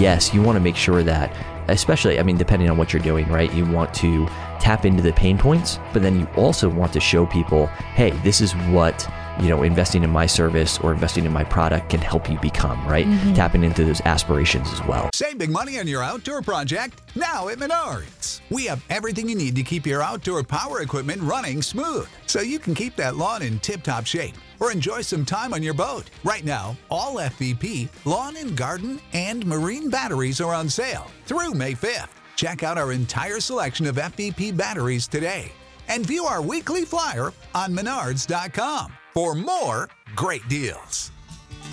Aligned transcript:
yes, 0.00 0.32
you 0.32 0.42
want 0.42 0.56
to 0.56 0.60
make 0.60 0.76
sure 0.76 1.02
that, 1.02 1.36
especially, 1.68 2.18
I 2.18 2.22
mean, 2.22 2.36
depending 2.36 2.70
on 2.70 2.76
what 2.76 2.92
you're 2.92 3.02
doing, 3.02 3.28
right? 3.28 3.52
You 3.52 3.66
want 3.66 3.92
to 3.94 4.26
tap 4.58 4.84
into 4.84 5.02
the 5.02 5.12
pain 5.12 5.38
points, 5.38 5.78
but 5.92 6.02
then 6.02 6.18
you 6.18 6.26
also 6.36 6.68
want 6.68 6.92
to 6.94 7.00
show 7.00 7.26
people, 7.26 7.66
hey, 7.66 8.10
this 8.22 8.40
is 8.40 8.52
what 8.72 9.06
you 9.40 9.48
know, 9.48 9.62
investing 9.62 10.04
in 10.04 10.10
my 10.10 10.26
service 10.26 10.78
or 10.78 10.92
investing 10.92 11.24
in 11.24 11.32
my 11.32 11.44
product 11.44 11.90
can 11.90 12.00
help 12.00 12.28
you 12.30 12.38
become, 12.40 12.86
right? 12.86 13.06
Mm-hmm. 13.06 13.34
Tapping 13.34 13.64
into 13.64 13.84
those 13.84 14.00
aspirations 14.02 14.70
as 14.72 14.84
well. 14.86 15.10
Save 15.14 15.38
big 15.38 15.50
money 15.50 15.78
on 15.78 15.86
your 15.86 16.02
outdoor 16.02 16.42
project 16.42 17.00
now 17.14 17.48
at 17.48 17.58
Menards. 17.58 18.40
We 18.50 18.66
have 18.66 18.84
everything 18.90 19.28
you 19.28 19.34
need 19.34 19.56
to 19.56 19.62
keep 19.62 19.86
your 19.86 20.02
outdoor 20.02 20.42
power 20.44 20.82
equipment 20.82 21.22
running 21.22 21.62
smooth 21.62 22.08
so 22.26 22.40
you 22.40 22.58
can 22.58 22.74
keep 22.74 22.96
that 22.96 23.16
lawn 23.16 23.42
in 23.42 23.58
tip 23.60 23.82
top 23.82 24.06
shape 24.06 24.34
or 24.60 24.70
enjoy 24.70 25.00
some 25.00 25.24
time 25.24 25.54
on 25.54 25.62
your 25.62 25.74
boat. 25.74 26.10
Right 26.22 26.44
now, 26.44 26.76
all 26.90 27.14
FVP, 27.16 27.88
lawn 28.04 28.36
and 28.36 28.56
garden, 28.56 29.00
and 29.14 29.44
marine 29.46 29.88
batteries 29.88 30.40
are 30.40 30.54
on 30.54 30.68
sale 30.68 31.06
through 31.24 31.54
May 31.54 31.72
5th. 31.72 32.10
Check 32.36 32.62
out 32.62 32.78
our 32.78 32.92
entire 32.92 33.40
selection 33.40 33.86
of 33.86 33.96
FVP 33.96 34.56
batteries 34.56 35.08
today 35.08 35.50
and 35.88 36.06
view 36.06 36.24
our 36.24 36.42
weekly 36.42 36.84
flyer 36.84 37.32
on 37.54 37.74
menards.com 37.74 38.92
for 39.12 39.34
more 39.34 39.88
great 40.14 40.46
deals. 40.48 41.10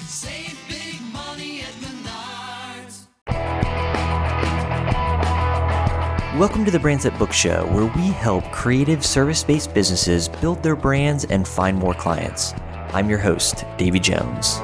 Save 0.01 0.57
big 0.67 0.99
money 1.13 1.61
at 1.61 1.73
Menards. 1.81 3.07
Welcome 6.39 6.65
to 6.65 6.71
the 6.71 6.79
Brands 6.79 7.03
That 7.03 7.17
Book 7.19 7.31
Show, 7.31 7.65
where 7.67 7.85
we 7.95 8.11
help 8.11 8.43
creative 8.51 9.05
service 9.05 9.43
based 9.43 9.73
businesses 9.73 10.27
build 10.27 10.63
their 10.63 10.75
brands 10.75 11.25
and 11.25 11.47
find 11.47 11.77
more 11.77 11.93
clients. 11.93 12.53
I'm 12.93 13.09
your 13.09 13.19
host, 13.19 13.65
Davey 13.77 13.99
Jones. 13.99 14.55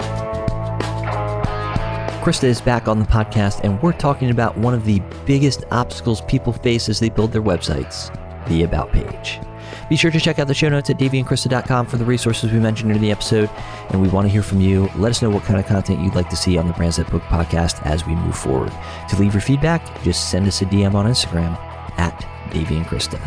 Krista 2.24 2.46
is 2.46 2.62
back 2.62 2.88
on 2.88 3.00
the 3.00 3.06
podcast, 3.06 3.62
and 3.64 3.82
we're 3.82 3.92
talking 3.92 4.30
about 4.30 4.58
one 4.58 4.74
of 4.74 4.86
the 4.86 5.02
biggest 5.26 5.66
obstacles 5.72 6.22
people 6.22 6.54
face 6.54 6.88
as 6.90 7.00
they 7.00 7.10
build 7.10 7.32
their 7.32 7.42
websites 7.42 8.10
the 8.48 8.64
About 8.64 8.92
page. 8.92 9.40
Be 9.90 9.96
sure 9.96 10.12
to 10.12 10.20
check 10.20 10.40
out 10.40 10.48
the 10.48 10.54
show 10.54 10.70
notes 10.70 10.90
at 10.90 10.98
daveyandkrista.com 10.98 11.88
for 11.88 11.98
the 11.98 12.06
resources 12.06 12.52
we 12.52 12.60
mentioned 12.60 12.92
in 12.92 13.02
the 13.02 13.12
episode. 13.12 13.50
And 13.90 14.02
we 14.02 14.08
want 14.10 14.26
to 14.26 14.32
hear 14.32 14.44
from 14.44 14.62
you. 14.62 14.90
Let 14.96 15.12
us 15.12 15.22
know 15.22 15.30
what 15.30 15.44
kind 15.44 15.60
of 15.60 15.66
content 15.66 16.02
you'd 16.02 16.16
like 16.16 16.30
to 16.30 16.36
see 16.36 16.58
on 16.58 16.68
the 16.68 16.74
Brands 16.74 16.98
That 16.98 17.10
Book 17.10 17.24
podcast 17.24 17.86
as 17.86 18.06
we 18.06 18.16
move 18.16 18.38
forward. 18.38 18.72
To 19.10 19.20
leave 19.20 19.34
your 19.34 19.42
feedback, 19.42 20.02
just 20.04 20.30
send 20.30 20.48
us 20.48 20.62
a 20.62 20.66
DM 20.66 20.94
on 20.94 21.06
Instagram 21.06 21.58
at 21.98 22.20
Krista. 22.52 23.20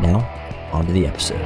Now, 0.00 0.28
on 0.72 0.86
to 0.86 0.92
the 0.92 1.06
episode. 1.06 1.40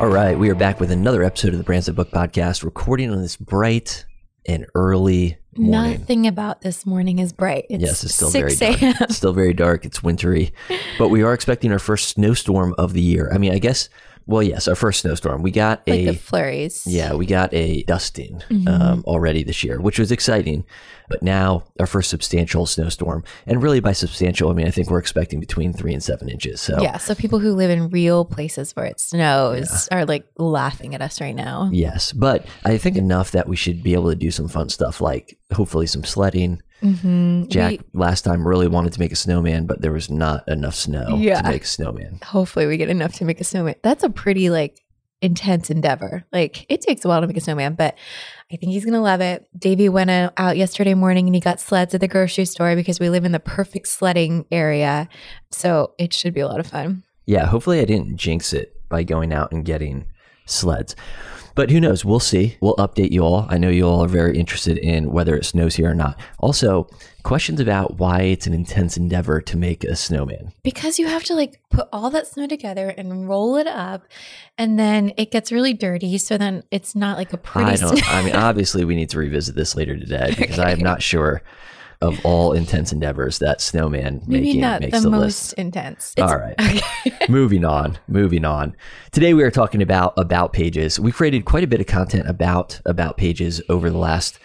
All 0.00 0.08
right, 0.08 0.38
we 0.38 0.48
are 0.48 0.54
back 0.54 0.78
with 0.78 0.92
another 0.92 1.24
episode 1.24 1.52
of 1.52 1.58
the 1.58 1.64
Brands 1.64 1.86
That 1.86 1.94
Book 1.94 2.10
podcast, 2.10 2.62
recording 2.62 3.10
on 3.10 3.20
this 3.20 3.36
bright 3.36 4.06
and 4.46 4.64
early 4.76 5.38
morning. 5.58 6.00
Nothing 6.00 6.26
about 6.26 6.62
this 6.62 6.86
morning 6.86 7.18
is 7.18 7.32
bright. 7.32 7.66
It's 7.68 7.82
yes, 7.82 8.04
it's 8.04 8.14
still 8.14 8.30
very 8.30 8.54
dark. 8.54 8.78
It's 8.82 9.16
still 9.16 9.32
very 9.32 9.52
dark. 9.54 9.84
It's 9.84 10.02
wintry, 10.02 10.52
but 10.98 11.08
we 11.08 11.22
are 11.22 11.32
expecting 11.34 11.72
our 11.72 11.78
first 11.78 12.08
snowstorm 12.08 12.74
of 12.78 12.92
the 12.92 13.02
year. 13.02 13.30
I 13.32 13.38
mean, 13.38 13.52
I 13.52 13.58
guess. 13.58 13.88
Well, 14.28 14.42
yes, 14.42 14.68
our 14.68 14.74
first 14.74 15.00
snowstorm. 15.00 15.40
We 15.40 15.50
got 15.50 15.88
like 15.88 16.00
a 16.00 16.04
the 16.08 16.14
flurries. 16.14 16.86
Yeah, 16.86 17.14
we 17.14 17.24
got 17.24 17.52
a 17.54 17.82
dusting 17.84 18.42
mm-hmm. 18.50 18.68
um, 18.68 19.02
already 19.06 19.42
this 19.42 19.64
year, 19.64 19.80
which 19.80 19.98
was 19.98 20.12
exciting. 20.12 20.66
But 21.08 21.22
now 21.22 21.64
our 21.80 21.86
first 21.86 22.10
substantial 22.10 22.66
snowstorm, 22.66 23.24
and 23.46 23.62
really 23.62 23.80
by 23.80 23.92
substantial, 23.92 24.50
I 24.50 24.52
mean 24.52 24.66
I 24.66 24.70
think 24.70 24.90
we're 24.90 24.98
expecting 24.98 25.40
between 25.40 25.72
three 25.72 25.94
and 25.94 26.02
seven 26.02 26.28
inches. 26.28 26.60
So 26.60 26.82
yeah, 26.82 26.98
so 26.98 27.14
people 27.14 27.38
who 27.38 27.54
live 27.54 27.70
in 27.70 27.88
real 27.88 28.26
places 28.26 28.76
where 28.76 28.84
it 28.84 29.00
snows 29.00 29.88
yeah. 29.90 29.96
are 29.96 30.04
like 30.04 30.26
laughing 30.36 30.94
at 30.94 31.00
us 31.00 31.22
right 31.22 31.34
now. 31.34 31.70
Yes, 31.72 32.12
but 32.12 32.46
I 32.66 32.76
think 32.76 32.98
enough 32.98 33.30
that 33.30 33.48
we 33.48 33.56
should 33.56 33.82
be 33.82 33.94
able 33.94 34.10
to 34.10 34.16
do 34.16 34.30
some 34.30 34.48
fun 34.48 34.68
stuff, 34.68 35.00
like 35.00 35.38
hopefully 35.54 35.86
some 35.86 36.04
sledding. 36.04 36.60
Mm-hmm. 36.82 37.48
Jack 37.48 37.70
we, 37.70 37.80
last 37.92 38.22
time 38.22 38.46
really 38.46 38.68
wanted 38.68 38.92
to 38.92 39.00
make 39.00 39.12
a 39.12 39.16
snowman, 39.16 39.66
but 39.66 39.82
there 39.82 39.92
was 39.92 40.10
not 40.10 40.48
enough 40.48 40.74
snow 40.74 41.16
yeah. 41.16 41.42
to 41.42 41.50
make 41.50 41.64
a 41.64 41.66
snowman. 41.66 42.20
Hopefully, 42.24 42.66
we 42.66 42.76
get 42.76 42.88
enough 42.88 43.14
to 43.14 43.24
make 43.24 43.40
a 43.40 43.44
snowman. 43.44 43.74
That's 43.82 44.04
a 44.04 44.10
pretty 44.10 44.50
like 44.50 44.80
intense 45.20 45.70
endeavor. 45.70 46.24
Like 46.32 46.66
it 46.68 46.80
takes 46.80 47.04
a 47.04 47.08
while 47.08 47.20
to 47.20 47.26
make 47.26 47.36
a 47.36 47.40
snowman, 47.40 47.74
but 47.74 47.96
I 48.52 48.56
think 48.56 48.72
he's 48.72 48.84
going 48.84 48.94
to 48.94 49.00
love 49.00 49.20
it. 49.20 49.48
Davey 49.58 49.88
went 49.88 50.10
out 50.10 50.56
yesterday 50.56 50.94
morning 50.94 51.26
and 51.26 51.34
he 51.34 51.40
got 51.40 51.60
sleds 51.60 51.94
at 51.94 52.00
the 52.00 52.08
grocery 52.08 52.44
store 52.44 52.76
because 52.76 53.00
we 53.00 53.10
live 53.10 53.24
in 53.24 53.32
the 53.32 53.40
perfect 53.40 53.88
sledding 53.88 54.46
area. 54.50 55.08
So 55.50 55.94
it 55.98 56.12
should 56.12 56.34
be 56.34 56.40
a 56.40 56.48
lot 56.48 56.60
of 56.60 56.66
fun. 56.66 57.02
Yeah, 57.26 57.46
hopefully 57.46 57.80
I 57.80 57.84
didn't 57.84 58.16
jinx 58.16 58.52
it 58.52 58.74
by 58.88 59.02
going 59.02 59.32
out 59.32 59.52
and 59.52 59.64
getting 59.64 60.06
sleds. 60.46 60.96
But 61.58 61.72
who 61.72 61.80
knows? 61.80 62.04
We'll 62.04 62.20
see. 62.20 62.56
We'll 62.60 62.76
update 62.76 63.10
you 63.10 63.24
all. 63.24 63.44
I 63.48 63.58
know 63.58 63.68
you 63.68 63.84
all 63.84 64.04
are 64.04 64.08
very 64.08 64.38
interested 64.38 64.78
in 64.78 65.10
whether 65.10 65.34
it 65.34 65.44
snows 65.44 65.74
here 65.74 65.90
or 65.90 65.94
not. 65.94 66.16
Also, 66.38 66.88
questions 67.24 67.58
about 67.58 67.98
why 67.98 68.20
it's 68.20 68.46
an 68.46 68.54
intense 68.54 68.96
endeavor 68.96 69.40
to 69.40 69.56
make 69.56 69.82
a 69.82 69.96
snowman. 69.96 70.52
Because 70.62 71.00
you 71.00 71.08
have 71.08 71.24
to 71.24 71.34
like 71.34 71.60
put 71.68 71.88
all 71.92 72.10
that 72.10 72.28
snow 72.28 72.46
together 72.46 72.90
and 72.90 73.28
roll 73.28 73.56
it 73.56 73.66
up, 73.66 74.04
and 74.56 74.78
then 74.78 75.12
it 75.16 75.32
gets 75.32 75.50
really 75.50 75.72
dirty. 75.72 76.16
So 76.18 76.38
then 76.38 76.62
it's 76.70 76.94
not 76.94 77.18
like 77.18 77.32
a 77.32 77.36
pretty. 77.36 77.72
I 77.72 77.74
don't. 77.74 78.08
I 78.08 78.22
mean, 78.22 78.36
obviously, 78.36 78.84
we 78.84 78.94
need 78.94 79.10
to 79.10 79.18
revisit 79.18 79.56
this 79.56 79.74
later 79.74 79.98
today 79.98 80.34
because 80.38 80.60
okay. 80.60 80.68
I 80.68 80.70
am 80.70 80.78
not 80.78 81.02
sure 81.02 81.42
of 82.00 82.24
all 82.24 82.52
intense 82.52 82.92
endeavors 82.92 83.38
that 83.40 83.60
snowman 83.60 84.22
Maybe 84.26 84.46
making 84.46 84.60
not 84.60 84.80
makes 84.80 84.98
the, 84.98 85.04
the 85.04 85.10
most 85.10 85.22
list. 85.22 85.52
intense. 85.54 86.14
It's, 86.16 86.30
all 86.30 86.38
right. 86.38 86.54
Okay. 86.60 87.26
moving 87.28 87.64
on. 87.64 87.98
Moving 88.06 88.44
on. 88.44 88.76
Today 89.10 89.34
we 89.34 89.42
are 89.42 89.50
talking 89.50 89.82
about 89.82 90.14
about 90.16 90.52
pages. 90.52 91.00
We 91.00 91.10
created 91.10 91.44
quite 91.44 91.64
a 91.64 91.66
bit 91.66 91.80
of 91.80 91.86
content 91.86 92.28
about 92.28 92.80
about 92.86 93.16
pages 93.16 93.60
over 93.68 93.90
the 93.90 93.98
last 93.98 94.38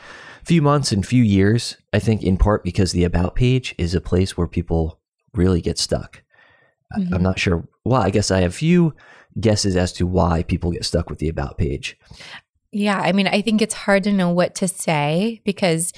few 0.44 0.62
months 0.62 0.92
and 0.92 1.06
few 1.06 1.24
years. 1.24 1.78
I 1.94 2.00
think 2.00 2.24
in 2.24 2.38
part 2.38 2.64
because 2.64 2.92
the 2.92 3.04
about 3.04 3.36
page 3.36 3.76
is 3.78 3.94
a 3.94 4.02
place 4.02 4.36
where 4.36 4.48
people 4.48 5.00
really 5.34 5.62
get 5.62 5.78
stuck. 5.78 6.24
Mm-hmm. 6.98 7.14
I'm 7.14 7.24
not 7.24 7.40
sure. 7.40 7.68
Well, 7.86 8.02
I 8.02 8.10
guess 8.10 8.32
I 8.32 8.42
have 8.42 8.52
a 8.52 8.56
few 8.56 8.96
guesses 9.40 9.76
as 9.76 9.94
to 9.94 10.08
why 10.08 10.44
people 10.44 10.72
get 10.72 10.86
stuck 10.86 11.10
with 11.10 11.20
the 11.20 11.30
about 11.30 11.58
page. 11.58 11.98
Yeah, 12.72 13.00
I 13.00 13.12
mean, 13.12 13.28
I 13.28 13.42
think 13.42 13.62
it's 13.62 13.74
hard 13.74 14.04
to 14.06 14.12
know 14.12 14.30
what 14.30 14.56
to 14.56 14.68
say 14.68 15.42
because 15.44 15.94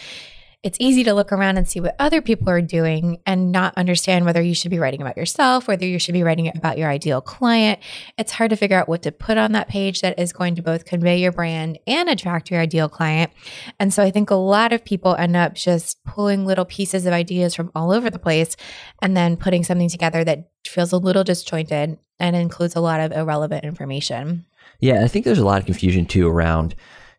it's 0.65 0.79
easy 0.81 1.03
to 1.03 1.13
look 1.13 1.31
around 1.31 1.57
and 1.57 1.69
see 1.69 1.79
what 1.79 1.95
other 1.99 2.23
people 2.23 2.49
are 2.49 2.59
doing 2.59 3.19
and 3.27 3.51
not 3.51 3.77
understand 3.77 4.25
whether 4.25 4.41
you 4.41 4.55
should 4.55 4.71
be 4.71 4.79
writing 4.79 4.99
about 4.99 5.15
yourself, 5.15 5.67
whether 5.67 5.85
you 5.85 5.99
should 5.99 6.13
be 6.13 6.23
writing 6.23 6.47
about 6.47 6.79
your 6.79 6.89
ideal 6.89 7.21
client. 7.21 7.79
It's 8.17 8.31
hard 8.31 8.49
to 8.49 8.55
figure 8.55 8.75
out 8.75 8.89
what 8.89 9.03
to 9.03 9.11
put 9.11 9.37
on 9.37 9.51
that 9.51 9.67
page 9.67 10.01
that 10.01 10.17
is 10.17 10.33
going 10.33 10.55
to 10.55 10.63
both 10.63 10.85
convey 10.85 11.19
your 11.19 11.31
brand 11.31 11.77
and 11.85 12.09
attract 12.09 12.49
your 12.49 12.59
ideal 12.59 12.89
client. 12.89 13.31
And 13.79 13.93
so 13.93 14.01
I 14.01 14.09
think 14.09 14.31
a 14.31 14.35
lot 14.35 14.73
of 14.73 14.83
people 14.83 15.13
end 15.13 15.35
up 15.35 15.53
just 15.53 16.03
pulling 16.03 16.47
little 16.47 16.65
pieces 16.65 17.05
of 17.05 17.13
ideas 17.13 17.53
from 17.53 17.71
all 17.75 17.91
over 17.91 18.09
the 18.09 18.17
place 18.17 18.57
and 19.03 19.15
then 19.15 19.37
putting 19.37 19.63
something 19.63 19.87
together 19.87 20.23
that 20.23 20.49
feels 20.65 20.91
a 20.91 20.97
little 20.97 21.23
disjointed 21.23 21.99
and 22.19 22.35
includes 22.35 22.75
a 22.75 22.81
lot 22.81 23.01
of 23.01 23.11
irrelevant 23.11 23.65
information. 23.65 24.47
Yeah, 24.79 25.03
I 25.03 25.09
think 25.09 25.25
there's 25.25 25.37
a 25.37 25.45
lot 25.45 25.59
of 25.59 25.67
confusion 25.67 26.07
too 26.07 26.27
around 26.27 26.73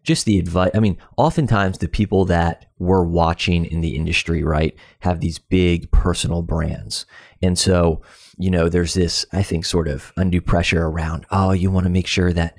just 0.07 0.25
the 0.25 0.39
advice. 0.39 0.71
I 0.75 0.81
mean, 0.81 0.97
oftentimes 1.17 1.79
the 1.79 1.89
people 1.89 2.25
that 2.27 2.67
we're 2.79 3.05
watching 3.05 3.65
in 3.65 3.81
the 3.81 3.97
industry, 3.97 4.43
right, 4.43 4.75
have 5.01 5.21
these 5.21 5.39
big 5.39 5.91
personal 5.91 6.43
brands. 6.43 7.05
And 7.43 7.59
so, 7.59 8.01
you 8.39 8.51
know, 8.51 8.69
there's 8.69 8.95
this, 8.95 9.27
I 9.33 9.43
think, 9.43 9.65
sort 9.65 9.89
of 9.89 10.13
undue 10.17 10.41
pressure 10.41 10.87
around, 10.87 11.27
oh, 11.31 11.51
you 11.51 11.71
want 11.71 11.85
to 11.85 11.91
make 11.91 12.07
sure 12.07 12.33
that 12.33 12.57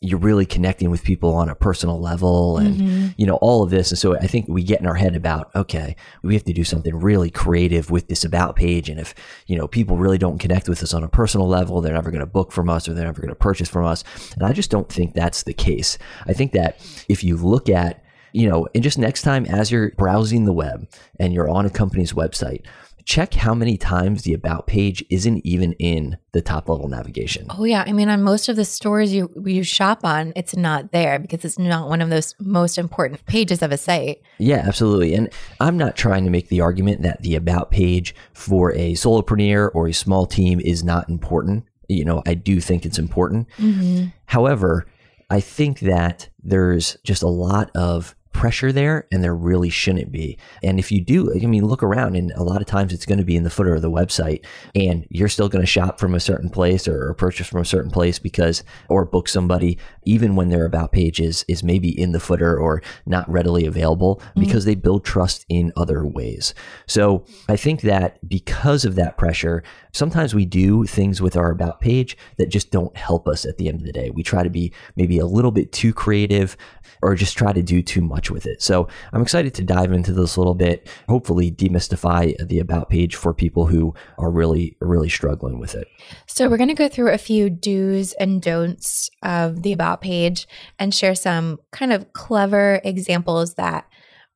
you're 0.00 0.18
really 0.18 0.46
connecting 0.46 0.90
with 0.90 1.02
people 1.02 1.34
on 1.34 1.48
a 1.48 1.56
personal 1.56 2.00
level 2.00 2.58
and 2.58 2.76
mm-hmm. 2.76 3.06
you 3.16 3.26
know 3.26 3.34
all 3.36 3.64
of 3.64 3.70
this. 3.70 3.90
And 3.90 3.98
so 3.98 4.16
i 4.16 4.26
think 4.26 4.46
we 4.48 4.62
get 4.62 4.80
in 4.80 4.86
our 4.86 4.94
head 4.94 5.16
about 5.16 5.50
okay 5.56 5.96
we 6.22 6.34
have 6.34 6.44
to 6.44 6.52
do 6.52 6.62
something 6.64 6.94
really 6.94 7.30
creative 7.30 7.90
with 7.90 8.08
this 8.08 8.24
about 8.24 8.56
page. 8.56 8.88
And 8.88 9.00
if 9.00 9.14
you 9.46 9.56
know 9.56 9.66
people 9.66 9.96
really 9.96 10.18
don't 10.18 10.38
connect 10.38 10.68
with 10.68 10.82
us 10.82 10.94
on 10.94 11.02
a 11.02 11.08
personal 11.08 11.48
level 11.48 11.80
they're 11.80 11.94
never 11.94 12.10
going 12.10 12.20
to 12.20 12.26
book 12.26 12.52
from 12.52 12.70
us 12.70 12.88
or 12.88 12.94
they're 12.94 13.06
never 13.06 13.20
going 13.20 13.28
to 13.30 13.34
purchase 13.34 13.68
from 13.68 13.86
us. 13.86 14.04
And 14.34 14.44
i 14.44 14.52
just 14.52 14.70
don't 14.70 14.90
think 14.90 15.14
that's 15.14 15.42
the 15.42 15.54
case. 15.54 15.98
I 16.26 16.32
think 16.32 16.52
that 16.52 16.78
if 17.08 17.24
you 17.24 17.36
look 17.36 17.68
at 17.68 18.04
you 18.32 18.48
know 18.48 18.68
and 18.74 18.84
just 18.84 18.98
next 18.98 19.22
time 19.22 19.46
as 19.46 19.70
you're 19.70 19.90
browsing 19.92 20.44
the 20.44 20.52
web 20.52 20.88
and 21.18 21.32
you're 21.32 21.48
on 21.48 21.66
a 21.66 21.70
company's 21.70 22.12
website 22.12 22.64
check 23.08 23.32
how 23.32 23.54
many 23.54 23.78
times 23.78 24.22
the 24.22 24.34
about 24.34 24.66
page 24.66 25.02
isn't 25.08 25.38
even 25.38 25.72
in 25.78 26.18
the 26.32 26.42
top 26.42 26.68
level 26.68 26.88
navigation. 26.88 27.46
Oh 27.48 27.64
yeah, 27.64 27.82
I 27.86 27.92
mean 27.92 28.10
on 28.10 28.22
most 28.22 28.50
of 28.50 28.56
the 28.56 28.66
stores 28.66 29.14
you 29.14 29.32
you 29.46 29.62
shop 29.62 30.04
on, 30.04 30.34
it's 30.36 30.54
not 30.54 30.92
there 30.92 31.18
because 31.18 31.42
it's 31.42 31.58
not 31.58 31.88
one 31.88 32.02
of 32.02 32.10
those 32.10 32.34
most 32.38 32.76
important 32.76 33.24
pages 33.24 33.62
of 33.62 33.72
a 33.72 33.78
site. 33.78 34.20
Yeah, 34.36 34.58
absolutely. 34.58 35.14
And 35.14 35.30
I'm 35.58 35.78
not 35.78 35.96
trying 35.96 36.24
to 36.24 36.30
make 36.30 36.48
the 36.48 36.60
argument 36.60 37.00
that 37.00 37.22
the 37.22 37.34
about 37.34 37.70
page 37.70 38.14
for 38.34 38.72
a 38.72 38.92
solopreneur 38.92 39.70
or 39.72 39.88
a 39.88 39.94
small 39.94 40.26
team 40.26 40.60
is 40.60 40.84
not 40.84 41.08
important. 41.08 41.64
You 41.88 42.04
know, 42.04 42.22
I 42.26 42.34
do 42.34 42.60
think 42.60 42.84
it's 42.84 42.98
important. 42.98 43.48
Mm-hmm. 43.56 44.08
However, 44.26 44.86
I 45.30 45.40
think 45.40 45.80
that 45.80 46.28
there's 46.42 46.98
just 47.04 47.22
a 47.22 47.28
lot 47.28 47.70
of 47.74 48.14
pressure 48.38 48.70
there 48.70 49.04
and 49.10 49.24
there 49.24 49.34
really 49.34 49.68
shouldn't 49.68 50.12
be. 50.12 50.38
And 50.62 50.78
if 50.78 50.92
you 50.92 51.00
do, 51.00 51.34
I 51.34 51.44
mean, 51.46 51.66
look 51.66 51.82
around 51.82 52.14
and 52.14 52.30
a 52.36 52.44
lot 52.44 52.60
of 52.60 52.68
times 52.68 52.92
it's 52.92 53.04
going 53.04 53.18
to 53.18 53.24
be 53.24 53.34
in 53.34 53.42
the 53.42 53.50
footer 53.50 53.74
of 53.74 53.82
the 53.82 53.90
website 53.90 54.44
and 54.76 55.04
you're 55.10 55.28
still 55.28 55.48
going 55.48 55.64
to 55.64 55.66
shop 55.66 55.98
from 55.98 56.14
a 56.14 56.20
certain 56.20 56.48
place 56.48 56.86
or, 56.86 57.08
or 57.08 57.14
purchase 57.14 57.48
from 57.48 57.62
a 57.62 57.64
certain 57.64 57.90
place 57.90 58.20
because, 58.20 58.62
or 58.88 59.04
book 59.04 59.28
somebody, 59.28 59.76
even 60.04 60.36
when 60.36 60.50
their 60.50 60.66
about 60.66 60.92
page 60.92 61.18
is, 61.18 61.44
is 61.48 61.64
maybe 61.64 61.88
in 62.00 62.12
the 62.12 62.20
footer 62.20 62.56
or 62.56 62.80
not 63.06 63.28
readily 63.28 63.66
available 63.66 64.18
mm-hmm. 64.20 64.40
because 64.40 64.64
they 64.64 64.76
build 64.76 65.04
trust 65.04 65.44
in 65.48 65.72
other 65.76 66.06
ways. 66.06 66.54
So 66.86 67.24
I 67.48 67.56
think 67.56 67.80
that 67.80 68.26
because 68.28 68.84
of 68.84 68.94
that 68.94 69.18
pressure, 69.18 69.64
sometimes 69.92 70.32
we 70.32 70.44
do 70.44 70.86
things 70.86 71.20
with 71.20 71.36
our 71.36 71.50
about 71.50 71.80
page 71.80 72.16
that 72.36 72.50
just 72.50 72.70
don't 72.70 72.96
help 72.96 73.26
us 73.26 73.44
at 73.44 73.56
the 73.56 73.66
end 73.66 73.80
of 73.80 73.86
the 73.86 73.92
day. 73.92 74.10
We 74.10 74.22
try 74.22 74.44
to 74.44 74.50
be 74.50 74.72
maybe 74.94 75.18
a 75.18 75.26
little 75.26 75.50
bit 75.50 75.72
too 75.72 75.92
creative 75.92 76.56
or 77.02 77.16
just 77.16 77.36
try 77.36 77.52
to 77.52 77.62
do 77.62 77.82
too 77.82 78.00
much 78.00 78.27
with 78.30 78.46
it. 78.46 78.62
So 78.62 78.88
I'm 79.12 79.22
excited 79.22 79.54
to 79.54 79.64
dive 79.64 79.92
into 79.92 80.12
this 80.12 80.36
a 80.36 80.40
little 80.40 80.54
bit, 80.54 80.88
hopefully 81.08 81.50
demystify 81.50 82.36
the 82.46 82.58
about 82.58 82.90
page 82.90 83.14
for 83.14 83.34
people 83.34 83.66
who 83.66 83.94
are 84.18 84.30
really, 84.30 84.76
really 84.80 85.08
struggling 85.08 85.58
with 85.58 85.74
it. 85.74 85.88
So, 86.26 86.48
we're 86.48 86.56
going 86.56 86.68
to 86.68 86.74
go 86.74 86.88
through 86.88 87.12
a 87.12 87.18
few 87.18 87.50
do's 87.50 88.12
and 88.14 88.40
don'ts 88.40 89.10
of 89.22 89.62
the 89.62 89.72
About 89.72 90.00
page 90.00 90.46
and 90.78 90.94
share 90.94 91.14
some 91.14 91.58
kind 91.72 91.92
of 91.92 92.12
clever 92.12 92.80
examples 92.84 93.54
that 93.54 93.86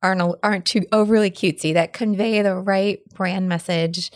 aren't, 0.01 0.37
aren't 0.43 0.65
too 0.65 0.85
overly 0.91 1.31
cutesy, 1.31 1.73
that 1.73 1.93
convey 1.93 2.41
the 2.41 2.55
right 2.55 2.99
brand 3.13 3.47
message 3.49 4.11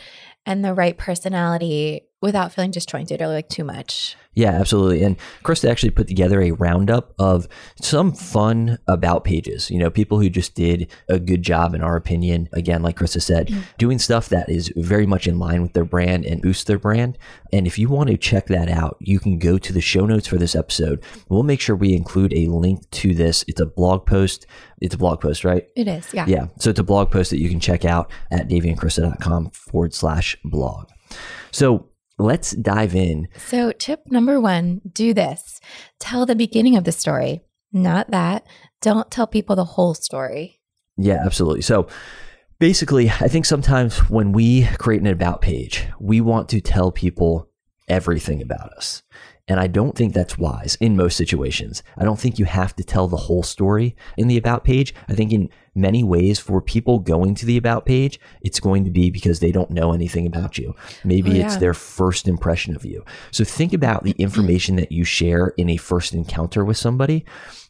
and 0.46 0.64
the 0.64 0.74
right 0.74 0.98
personality 0.98 2.07
without 2.22 2.52
feeling 2.52 2.72
disjointed 2.72 3.22
or 3.22 3.28
like 3.28 3.50
too 3.50 3.64
much. 3.64 4.16
Yeah, 4.34 4.52
absolutely. 4.52 5.02
And 5.02 5.18
Krista 5.44 5.68
actually 5.68 5.90
put 5.90 6.08
together 6.08 6.42
a 6.42 6.52
roundup 6.52 7.16
of 7.18 7.48
some 7.82 8.14
fun 8.14 8.78
about 8.88 9.24
pages. 9.24 9.72
You 9.72 9.80
know, 9.80 9.90
people 9.90 10.20
who 10.20 10.30
just 10.30 10.54
did 10.54 10.92
a 11.10 11.20
good 11.20 11.42
job, 11.42 11.74
in 11.74 11.82
our 11.82 11.96
opinion. 11.96 12.48
Again, 12.54 12.84
like 12.84 12.98
Krista 12.98 13.20
said, 13.20 13.48
mm-hmm. 13.48 13.62
doing 13.80 13.98
stuff 13.98 14.30
that 14.30 14.48
is 14.48 14.72
very 14.76 15.08
much 15.08 15.26
in 15.26 15.40
line 15.40 15.64
with 15.64 15.74
their 15.74 15.86
brand 15.86 16.24
and 16.24 16.40
boost 16.40 16.68
their 16.68 16.78
brand. 16.78 17.18
And 17.52 17.66
if 17.66 17.80
you 17.80 17.90
want 17.90 18.10
to 18.10 18.18
check 18.18 18.46
that 18.48 18.70
out, 18.70 18.98
you 19.00 19.20
can 19.20 19.40
go 19.40 19.58
to 19.58 19.74
the 19.74 19.82
show 19.82 20.06
notes 20.06 20.28
for 20.28 20.38
this 20.38 20.56
episode. 20.56 21.04
We'll 21.30 21.42
make 21.42 21.60
sure 21.60 21.76
we 21.76 21.96
include 21.96 22.32
a 22.36 22.46
link 22.46 22.88
to 22.92 23.16
this. 23.16 23.44
It's 23.48 23.62
a 23.62 23.66
blog 23.66 24.06
post. 24.06 24.46
It's 24.82 24.94
a 24.94 25.00
blog 25.00 25.20
post, 25.20 25.44
right? 25.46 25.68
It 25.76 25.88
is, 25.88 26.14
yeah. 26.14 26.26
Yeah. 26.28 26.48
So 26.60 26.70
it's 26.70 26.80
a 26.80 26.84
blog 26.84 27.10
post 27.10 27.32
that 27.32 27.40
you 27.40 27.50
can 27.50 27.60
check 27.60 27.86
out 27.86 28.12
at 28.32 28.48
daveyandkrista.com 28.50 29.50
forward 29.50 29.96
slash 29.96 30.38
blog. 30.44 30.90
So 31.52 31.90
let's 32.18 32.52
dive 32.52 32.96
in. 32.96 33.28
So, 33.38 33.72
tip 33.72 34.04
number 34.08 34.40
one 34.40 34.82
do 34.92 35.14
this 35.14 35.60
tell 36.00 36.26
the 36.26 36.36
beginning 36.36 36.76
of 36.76 36.84
the 36.84 36.92
story, 36.92 37.42
not 37.72 38.12
that. 38.12 38.46
Don't 38.82 39.10
tell 39.10 39.28
people 39.28 39.56
the 39.56 39.66
whole 39.66 39.94
story. 39.94 40.60
Yeah, 40.98 41.24
absolutely. 41.26 41.62
So, 41.62 41.88
basically, 42.60 43.10
I 43.10 43.28
think 43.28 43.46
sometimes 43.46 43.98
when 44.10 44.32
we 44.32 44.68
create 44.78 45.02
an 45.02 45.08
about 45.08 45.42
page, 45.42 45.88
we 46.00 46.22
want 46.22 46.50
to 46.50 46.62
tell 46.62 46.92
people 46.92 47.50
everything 47.88 48.42
about 48.42 48.74
us. 48.74 49.04
And 49.48 49.60
I 49.62 49.68
don't 49.68 49.96
think 49.96 50.14
that's 50.14 50.38
wise 50.38 50.76
in 50.82 50.98
most 50.98 51.16
situations. 51.16 51.82
I 51.98 52.04
don't 52.04 52.20
think 52.20 52.38
you 52.38 52.46
have 52.46 52.76
to 52.76 52.84
tell 52.84 53.08
the 53.08 53.16
whole 53.16 53.44
story 53.44 53.96
in 54.18 54.28
the 54.28 54.38
about 54.38 54.66
page. 54.66 54.94
I 55.08 55.14
think 55.14 55.32
in 55.32 55.50
many 55.78 56.04
ways 56.04 56.40
for 56.40 56.62
people 56.62 57.00
going 57.00 57.36
to 57.36 57.46
the 57.46 57.56
about 57.56 57.86
page, 57.86 58.20
it's 58.42 58.60
going 58.60 58.84
to 58.84 58.92
be 58.92 59.10
because 59.10 59.40
they 59.40 59.52
don't 59.52 59.70
know 59.70 59.94
anything 59.94 60.26
about 60.26 60.58
you. 60.58 60.76
Maybe 61.04 61.32
oh, 61.32 61.34
yeah. 61.36 61.46
it's 61.46 61.58
their 61.58 61.74
first 61.74 62.28
impression 62.28 62.76
of 62.76 62.84
you. 62.84 63.06
So 63.32 63.44
think 63.44 63.74
about 63.74 64.04
the 64.04 64.12
information 64.18 64.76
that 64.78 64.92
you 64.92 65.04
share 65.04 65.54
in 65.58 65.70
a 65.70 65.78
first 65.78 66.14
encounter 66.14 66.66
with 66.66 66.78
somebody. 66.78 67.24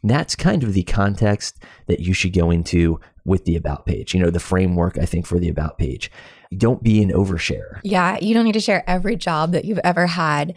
That's 0.04 0.36
kind 0.36 0.64
of 0.64 0.74
the 0.74 0.84
context 0.84 1.60
that 1.88 2.00
you 2.00 2.14
should 2.14 2.34
go 2.34 2.50
into 2.50 3.00
with 3.26 3.46
the 3.46 3.56
about 3.56 3.86
page. 3.86 4.14
You 4.14 4.22
know, 4.22 4.32
the 4.32 4.40
framework 4.40 4.98
I 4.98 5.06
think 5.06 5.28
for 5.28 5.38
the 5.38 5.50
about 5.50 5.78
page. 5.78 6.10
Don't 6.56 6.82
be 6.82 7.04
an 7.04 7.12
overshare. 7.12 7.82
Yeah, 7.84 8.18
you 8.22 8.34
don't 8.34 8.46
need 8.46 8.54
to 8.54 8.62
share 8.62 8.90
every 8.90 9.18
job 9.18 9.52
that 9.52 9.66
you've 9.66 9.82
ever 9.84 10.08
had 10.08 10.56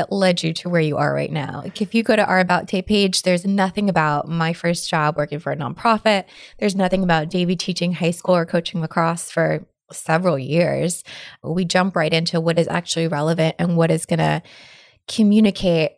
that 0.00 0.10
led 0.10 0.42
you 0.42 0.54
to 0.54 0.70
where 0.70 0.80
you 0.80 0.96
are 0.96 1.12
right 1.12 1.30
now. 1.30 1.60
Like 1.62 1.82
if 1.82 1.94
you 1.94 2.02
go 2.02 2.16
to 2.16 2.24
our 2.24 2.40
About 2.40 2.66
Tape 2.66 2.86
page, 2.86 3.20
there's 3.20 3.44
nothing 3.44 3.90
about 3.90 4.26
my 4.26 4.54
first 4.54 4.88
job 4.88 5.18
working 5.18 5.38
for 5.38 5.52
a 5.52 5.56
nonprofit. 5.56 6.24
There's 6.58 6.74
nothing 6.74 7.02
about 7.02 7.28
Davey 7.28 7.54
teaching 7.54 7.92
high 7.92 8.12
school 8.12 8.34
or 8.34 8.46
coaching 8.46 8.80
lacrosse 8.80 9.30
for 9.30 9.66
several 9.92 10.38
years. 10.38 11.04
We 11.42 11.66
jump 11.66 11.96
right 11.96 12.14
into 12.14 12.40
what 12.40 12.58
is 12.58 12.66
actually 12.66 13.08
relevant 13.08 13.56
and 13.58 13.76
what 13.76 13.90
is 13.90 14.06
going 14.06 14.20
to 14.20 14.42
communicate 15.06 15.90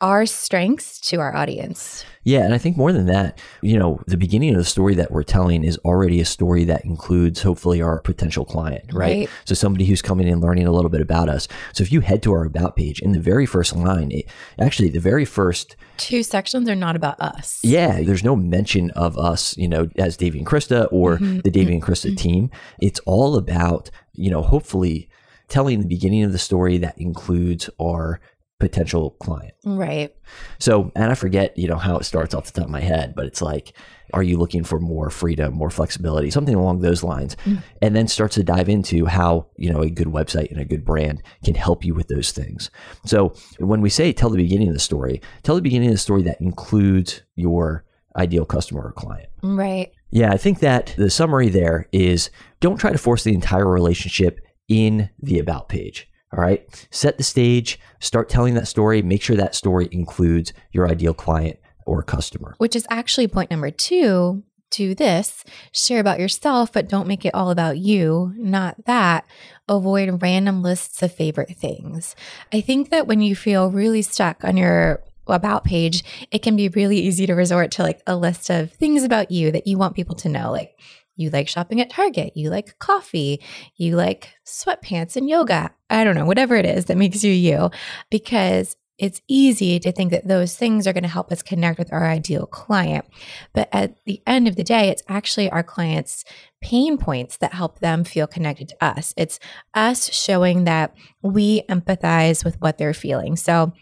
our 0.00 0.26
strengths 0.26 1.00
to 1.00 1.18
our 1.18 1.34
audience. 1.34 2.04
Yeah, 2.22 2.40
and 2.40 2.54
I 2.54 2.58
think 2.58 2.76
more 2.76 2.92
than 2.92 3.06
that, 3.06 3.38
you 3.62 3.78
know, 3.78 4.00
the 4.06 4.16
beginning 4.16 4.50
of 4.50 4.58
the 4.58 4.64
story 4.64 4.94
that 4.96 5.10
we're 5.10 5.22
telling 5.22 5.64
is 5.64 5.78
already 5.78 6.20
a 6.20 6.24
story 6.24 6.64
that 6.64 6.84
includes 6.84 7.42
hopefully 7.42 7.80
our 7.80 8.00
potential 8.00 8.44
client, 8.44 8.92
right? 8.92 9.20
right. 9.20 9.30
So 9.44 9.54
somebody 9.54 9.86
who's 9.86 10.02
coming 10.02 10.28
in 10.28 10.40
learning 10.40 10.66
a 10.66 10.70
little 10.70 10.90
bit 10.90 11.00
about 11.00 11.28
us. 11.28 11.48
So 11.72 11.82
if 11.82 11.90
you 11.90 12.00
head 12.00 12.22
to 12.24 12.32
our 12.32 12.44
about 12.44 12.76
page 12.76 13.00
in 13.00 13.12
the 13.12 13.20
very 13.20 13.46
first 13.46 13.74
line, 13.74 14.12
it, 14.12 14.26
actually 14.60 14.90
the 14.90 15.00
very 15.00 15.24
first 15.24 15.76
two 15.96 16.22
sections 16.22 16.68
are 16.68 16.74
not 16.74 16.96
about 16.96 17.18
us. 17.20 17.60
Yeah, 17.64 18.02
there's 18.02 18.24
no 18.24 18.36
mention 18.36 18.90
of 18.92 19.18
us, 19.18 19.56
you 19.56 19.68
know, 19.68 19.88
as 19.96 20.16
Davey 20.16 20.38
and 20.38 20.46
Krista 20.46 20.86
or 20.92 21.16
mm-hmm. 21.16 21.40
the 21.40 21.50
Davey 21.50 21.72
and 21.72 21.82
Krista 21.82 22.06
mm-hmm. 22.06 22.16
team. 22.16 22.50
It's 22.80 23.00
all 23.00 23.36
about, 23.36 23.90
you 24.12 24.30
know, 24.30 24.42
hopefully 24.42 25.08
telling 25.48 25.80
the 25.80 25.86
beginning 25.86 26.24
of 26.24 26.32
the 26.32 26.38
story 26.38 26.76
that 26.78 26.98
includes 26.98 27.70
our 27.80 28.20
potential 28.58 29.12
client. 29.20 29.54
Right. 29.64 30.14
So, 30.58 30.90
and 30.96 31.10
I 31.10 31.14
forget, 31.14 31.56
you 31.56 31.68
know, 31.68 31.76
how 31.76 31.96
it 31.98 32.04
starts 32.04 32.34
off 32.34 32.46
the 32.46 32.52
top 32.52 32.64
of 32.64 32.70
my 32.70 32.80
head, 32.80 33.14
but 33.14 33.26
it's 33.26 33.40
like, 33.40 33.72
are 34.12 34.22
you 34.22 34.38
looking 34.38 34.64
for 34.64 34.80
more 34.80 35.10
freedom, 35.10 35.54
more 35.54 35.70
flexibility, 35.70 36.30
something 36.30 36.54
along 36.54 36.80
those 36.80 37.02
lines? 37.02 37.36
Mm. 37.44 37.62
And 37.82 37.94
then 37.94 38.08
starts 38.08 38.34
to 38.36 38.42
dive 38.42 38.68
into 38.68 39.06
how, 39.06 39.46
you 39.56 39.70
know, 39.70 39.82
a 39.82 39.90
good 39.90 40.08
website 40.08 40.50
and 40.50 40.60
a 40.60 40.64
good 40.64 40.84
brand 40.84 41.22
can 41.44 41.54
help 41.54 41.84
you 41.84 41.94
with 41.94 42.08
those 42.08 42.32
things. 42.32 42.70
So, 43.04 43.34
when 43.58 43.80
we 43.80 43.90
say 43.90 44.12
tell 44.12 44.30
the 44.30 44.38
beginning 44.38 44.68
of 44.68 44.74
the 44.74 44.80
story, 44.80 45.20
tell 45.42 45.54
the 45.54 45.62
beginning 45.62 45.88
of 45.88 45.94
the 45.94 45.98
story 45.98 46.22
that 46.22 46.40
includes 46.40 47.22
your 47.36 47.84
ideal 48.16 48.44
customer 48.44 48.82
or 48.82 48.92
client. 48.92 49.28
Right. 49.42 49.92
Yeah, 50.10 50.32
I 50.32 50.38
think 50.38 50.60
that 50.60 50.94
the 50.96 51.10
summary 51.10 51.48
there 51.48 51.88
is 51.92 52.30
don't 52.60 52.78
try 52.78 52.92
to 52.92 52.98
force 52.98 53.24
the 53.24 53.34
entire 53.34 53.68
relationship 53.68 54.40
in 54.68 55.10
the 55.20 55.38
about 55.38 55.68
page. 55.68 56.08
All 56.32 56.40
right. 56.40 56.86
Set 56.90 57.16
the 57.16 57.24
stage, 57.24 57.78
start 58.00 58.28
telling 58.28 58.54
that 58.54 58.68
story, 58.68 59.02
make 59.02 59.22
sure 59.22 59.36
that 59.36 59.54
story 59.54 59.88
includes 59.90 60.52
your 60.72 60.88
ideal 60.88 61.14
client 61.14 61.58
or 61.86 62.02
customer. 62.02 62.54
Which 62.58 62.76
is 62.76 62.86
actually 62.90 63.28
point 63.28 63.50
number 63.50 63.70
two. 63.70 64.42
Do 64.70 64.94
this, 64.94 65.44
share 65.72 65.98
about 65.98 66.20
yourself, 66.20 66.74
but 66.74 66.90
don't 66.90 67.08
make 67.08 67.24
it 67.24 67.34
all 67.34 67.50
about 67.50 67.78
you. 67.78 68.34
Not 68.36 68.84
that. 68.84 69.24
Avoid 69.66 70.20
random 70.20 70.62
lists 70.62 71.02
of 71.02 71.14
favorite 71.14 71.56
things. 71.56 72.14
I 72.52 72.60
think 72.60 72.90
that 72.90 73.06
when 73.06 73.22
you 73.22 73.34
feel 73.34 73.70
really 73.70 74.02
stuck 74.02 74.44
on 74.44 74.58
your 74.58 75.02
about 75.26 75.64
page, 75.64 76.04
it 76.30 76.42
can 76.42 76.54
be 76.54 76.68
really 76.68 76.98
easy 76.98 77.26
to 77.26 77.34
resort 77.34 77.70
to 77.72 77.82
like 77.82 78.02
a 78.06 78.14
list 78.14 78.50
of 78.50 78.70
things 78.72 79.04
about 79.04 79.30
you 79.30 79.50
that 79.52 79.66
you 79.66 79.78
want 79.78 79.96
people 79.96 80.14
to 80.16 80.28
know. 80.28 80.52
Like, 80.52 80.78
you 81.18 81.30
like 81.30 81.48
shopping 81.48 81.80
at 81.80 81.90
Target, 81.90 82.36
you 82.36 82.48
like 82.48 82.78
coffee, 82.78 83.42
you 83.76 83.96
like 83.96 84.30
sweatpants 84.46 85.16
and 85.16 85.28
yoga. 85.28 85.70
I 85.90 86.04
don't 86.04 86.14
know, 86.14 86.24
whatever 86.24 86.56
it 86.56 86.64
is 86.64 86.86
that 86.86 86.96
makes 86.96 87.22
you 87.22 87.32
you, 87.32 87.70
because 88.10 88.76
it's 88.98 89.20
easy 89.28 89.78
to 89.78 89.92
think 89.92 90.10
that 90.10 90.26
those 90.26 90.56
things 90.56 90.86
are 90.86 90.92
going 90.92 91.04
to 91.04 91.08
help 91.08 91.30
us 91.30 91.40
connect 91.40 91.78
with 91.78 91.92
our 91.92 92.06
ideal 92.06 92.46
client. 92.46 93.04
But 93.52 93.68
at 93.72 93.94
the 94.06 94.20
end 94.26 94.48
of 94.48 94.56
the 94.56 94.64
day, 94.64 94.88
it's 94.88 95.04
actually 95.08 95.48
our 95.50 95.62
clients' 95.62 96.24
pain 96.60 96.98
points 96.98 97.36
that 97.36 97.54
help 97.54 97.78
them 97.78 98.02
feel 98.02 98.26
connected 98.26 98.68
to 98.70 98.84
us. 98.84 99.14
It's 99.16 99.38
us 99.72 100.12
showing 100.12 100.64
that 100.64 100.96
we 101.22 101.62
empathize 101.68 102.44
with 102.44 102.60
what 102.60 102.78
they're 102.78 102.92
feeling. 102.92 103.36
So 103.36 103.72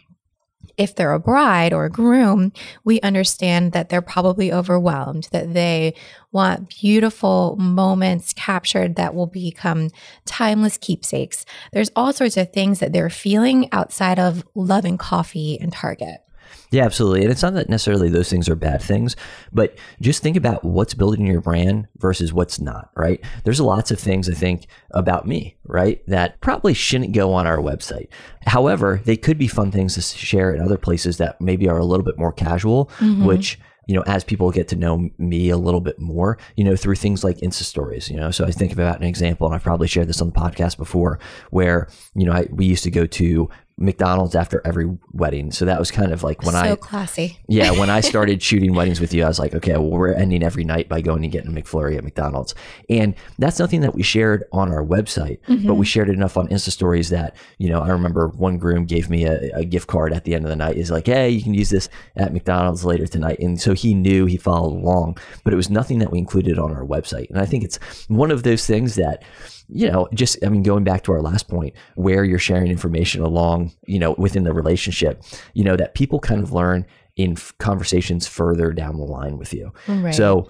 if 0.77 0.95
they're 0.95 1.13
a 1.13 1.19
bride 1.19 1.73
or 1.73 1.85
a 1.85 1.89
groom, 1.89 2.53
we 2.83 3.01
understand 3.01 3.71
that 3.71 3.89
they're 3.89 4.01
probably 4.01 4.53
overwhelmed, 4.53 5.27
that 5.31 5.53
they 5.53 5.95
want 6.31 6.69
beautiful 6.69 7.55
moments 7.57 8.33
captured 8.33 8.95
that 8.95 9.15
will 9.15 9.27
become 9.27 9.89
timeless 10.25 10.77
keepsakes. 10.77 11.45
There's 11.73 11.91
all 11.95 12.13
sorts 12.13 12.37
of 12.37 12.53
things 12.53 12.79
that 12.79 12.93
they're 12.93 13.09
feeling 13.09 13.69
outside 13.71 14.19
of 14.19 14.45
loving 14.53 14.97
coffee 14.97 15.59
and 15.59 15.73
Target. 15.73 16.19
Yeah, 16.71 16.83
absolutely. 16.83 17.21
And 17.21 17.31
it's 17.31 17.41
not 17.41 17.53
that 17.53 17.69
necessarily 17.69 18.09
those 18.09 18.29
things 18.29 18.49
are 18.49 18.55
bad 18.55 18.81
things, 18.81 19.15
but 19.53 19.77
just 20.01 20.21
think 20.21 20.35
about 20.35 20.63
what's 20.63 20.93
building 20.93 21.25
your 21.25 21.41
brand 21.41 21.87
versus 21.97 22.33
what's 22.33 22.59
not, 22.59 22.89
right? 22.95 23.23
There's 23.43 23.61
lots 23.61 23.91
of 23.91 23.99
things 23.99 24.29
I 24.29 24.33
think 24.33 24.67
about 24.91 25.27
me, 25.27 25.57
right, 25.63 26.01
that 26.07 26.39
probably 26.41 26.73
shouldn't 26.73 27.13
go 27.13 27.33
on 27.33 27.47
our 27.47 27.57
website. 27.57 28.07
However, 28.45 29.01
they 29.05 29.17
could 29.17 29.37
be 29.37 29.47
fun 29.47 29.71
things 29.71 29.95
to 29.95 30.01
share 30.01 30.53
in 30.53 30.61
other 30.61 30.77
places 30.77 31.17
that 31.17 31.39
maybe 31.39 31.69
are 31.69 31.77
a 31.77 31.85
little 31.85 32.05
bit 32.05 32.17
more 32.17 32.33
casual, 32.33 32.87
mm-hmm. 32.99 33.25
which 33.25 33.59
you 33.87 33.95
know, 33.95 34.03
as 34.05 34.23
people 34.23 34.51
get 34.51 34.67
to 34.67 34.75
know 34.75 35.09
me 35.17 35.49
a 35.49 35.57
little 35.57 35.79
bit 35.79 35.97
more, 35.97 36.37
you 36.55 36.63
know, 36.63 36.75
through 36.75 36.95
things 36.95 37.23
like 37.23 37.37
Insta 37.37 37.63
stories, 37.63 38.09
you 38.09 38.17
know. 38.17 38.31
So 38.31 38.45
I 38.45 38.51
think 38.51 38.73
about 38.73 38.97
an 38.97 39.05
example, 39.05 39.47
and 39.47 39.55
I've 39.55 39.63
probably 39.63 39.87
shared 39.87 40.09
this 40.09 40.21
on 40.21 40.27
the 40.29 40.33
podcast 40.33 40.77
before, 40.77 41.19
where, 41.51 41.87
you 42.13 42.25
know, 42.25 42.33
I, 42.33 42.47
we 42.51 42.65
used 42.65 42.83
to 42.83 42.91
go 42.91 43.05
to 43.05 43.49
McDonald's 43.79 44.35
after 44.35 44.61
every 44.65 44.97
wedding. 45.11 45.51
So 45.51 45.65
that 45.65 45.77
was 45.77 45.91
kind 45.91 46.11
of 46.11 46.23
like 46.23 46.43
when 46.43 46.55
I 46.55 46.61
was 46.61 46.69
so 46.69 46.73
I 46.73 46.75
classy. 46.77 47.39
yeah, 47.47 47.71
when 47.71 47.91
I 47.91 48.01
started 48.01 48.41
shooting 48.41 48.73
weddings 48.73 48.99
with 48.99 49.13
you, 49.13 49.23
I 49.23 49.27
was 49.27 49.37
like, 49.37 49.53
okay, 49.53 49.73
well, 49.73 49.91
we're 49.91 50.13
ending 50.13 50.41
every 50.41 50.63
night 50.63 50.89
by 50.89 51.01
going 51.01 51.23
and 51.23 51.31
getting 51.31 51.55
a 51.55 51.61
McFlurry 51.61 51.95
at 51.95 52.03
McDonald's. 52.03 52.55
And 52.89 53.13
that's 53.37 53.59
nothing 53.59 53.81
that 53.81 53.93
we 53.93 54.01
shared 54.01 54.45
on 54.51 54.71
our 54.71 54.83
website, 54.83 55.39
but 55.45 55.53
mm-hmm. 55.53 55.75
we 55.75 55.85
shared 55.85 56.09
it 56.09 56.13
enough 56.13 56.37
on 56.37 56.47
Insta 56.47 56.71
stories 56.71 57.09
that, 57.09 57.35
you 57.59 57.69
know, 57.69 57.81
I 57.81 57.89
remember 57.89 58.29
one 58.29 58.57
groom 58.57 58.85
gave 58.85 59.11
me 59.11 59.25
a, 59.25 59.51
a 59.53 59.63
gift 59.63 59.87
card 59.87 60.11
at 60.11 60.23
the 60.23 60.33
end 60.33 60.43
of 60.43 60.49
the 60.49 60.55
night. 60.55 60.77
He's 60.77 60.91
like, 60.91 61.05
hey, 61.05 61.29
you 61.29 61.43
can 61.43 61.53
use 61.53 61.69
this 61.69 61.87
at 62.15 62.33
McDonald's 62.33 62.83
later 62.83 63.05
tonight. 63.05 63.37
And 63.39 63.61
so 63.61 63.73
he 63.73 63.93
knew 63.93 64.25
he 64.25 64.37
followed 64.37 64.73
along, 64.73 65.19
but 65.43 65.53
it 65.53 65.57
was 65.57 65.69
nothing 65.69 65.99
that 65.99 66.11
we 66.11 66.17
included 66.17 66.57
on 66.57 66.75
our 66.75 66.83
website. 66.83 67.29
And 67.29 67.39
I 67.39 67.45
think 67.45 67.63
it's 67.63 67.77
one 68.07 68.31
of 68.31 68.41
those 68.41 68.65
things 68.65 68.95
that, 68.95 69.23
you 69.69 69.91
know, 69.91 70.07
just, 70.13 70.43
I 70.43 70.49
mean, 70.49 70.63
going 70.63 70.83
back 70.83 71.03
to 71.03 71.11
our 71.11 71.21
last 71.21 71.47
point, 71.47 71.75
where 71.95 72.23
you're 72.23 72.39
sharing 72.39 72.71
information 72.71 73.21
along, 73.21 73.66
you 73.85 73.99
know, 73.99 74.15
within 74.17 74.43
the 74.43 74.53
relationship, 74.53 75.23
you 75.53 75.63
know, 75.63 75.75
that 75.75 75.95
people 75.95 76.19
kind 76.19 76.41
of 76.41 76.51
learn 76.51 76.85
in 77.15 77.33
f- 77.33 77.53
conversations 77.57 78.27
further 78.27 78.71
down 78.71 78.97
the 78.97 79.03
line 79.03 79.37
with 79.37 79.53
you. 79.53 79.73
Right. 79.87 80.13
So 80.13 80.49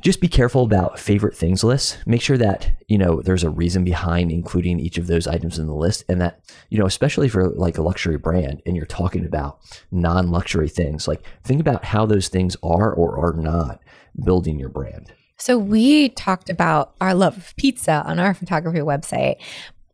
just 0.00 0.20
be 0.20 0.28
careful 0.28 0.64
about 0.64 0.98
favorite 0.98 1.36
things 1.36 1.62
lists. 1.62 1.98
Make 2.04 2.20
sure 2.20 2.36
that, 2.36 2.72
you 2.88 2.98
know, 2.98 3.22
there's 3.22 3.44
a 3.44 3.50
reason 3.50 3.84
behind 3.84 4.32
including 4.32 4.80
each 4.80 4.98
of 4.98 5.06
those 5.06 5.26
items 5.26 5.58
in 5.58 5.66
the 5.66 5.74
list 5.74 6.04
and 6.08 6.20
that, 6.20 6.40
you 6.68 6.78
know, 6.78 6.86
especially 6.86 7.28
for 7.28 7.48
like 7.50 7.78
a 7.78 7.82
luxury 7.82 8.18
brand 8.18 8.60
and 8.66 8.76
you're 8.76 8.86
talking 8.86 9.24
about 9.24 9.60
non-luxury 9.92 10.68
things, 10.68 11.06
like 11.06 11.22
think 11.44 11.60
about 11.60 11.84
how 11.84 12.06
those 12.06 12.28
things 12.28 12.56
are 12.62 12.92
or 12.92 13.24
are 13.24 13.40
not 13.40 13.80
building 14.24 14.58
your 14.58 14.68
brand. 14.68 15.12
So 15.36 15.58
we 15.58 16.10
talked 16.10 16.48
about 16.48 16.94
our 17.00 17.14
love 17.14 17.36
of 17.36 17.56
pizza 17.56 18.02
on 18.06 18.18
our 18.18 18.34
photography 18.34 18.78
website. 18.78 19.36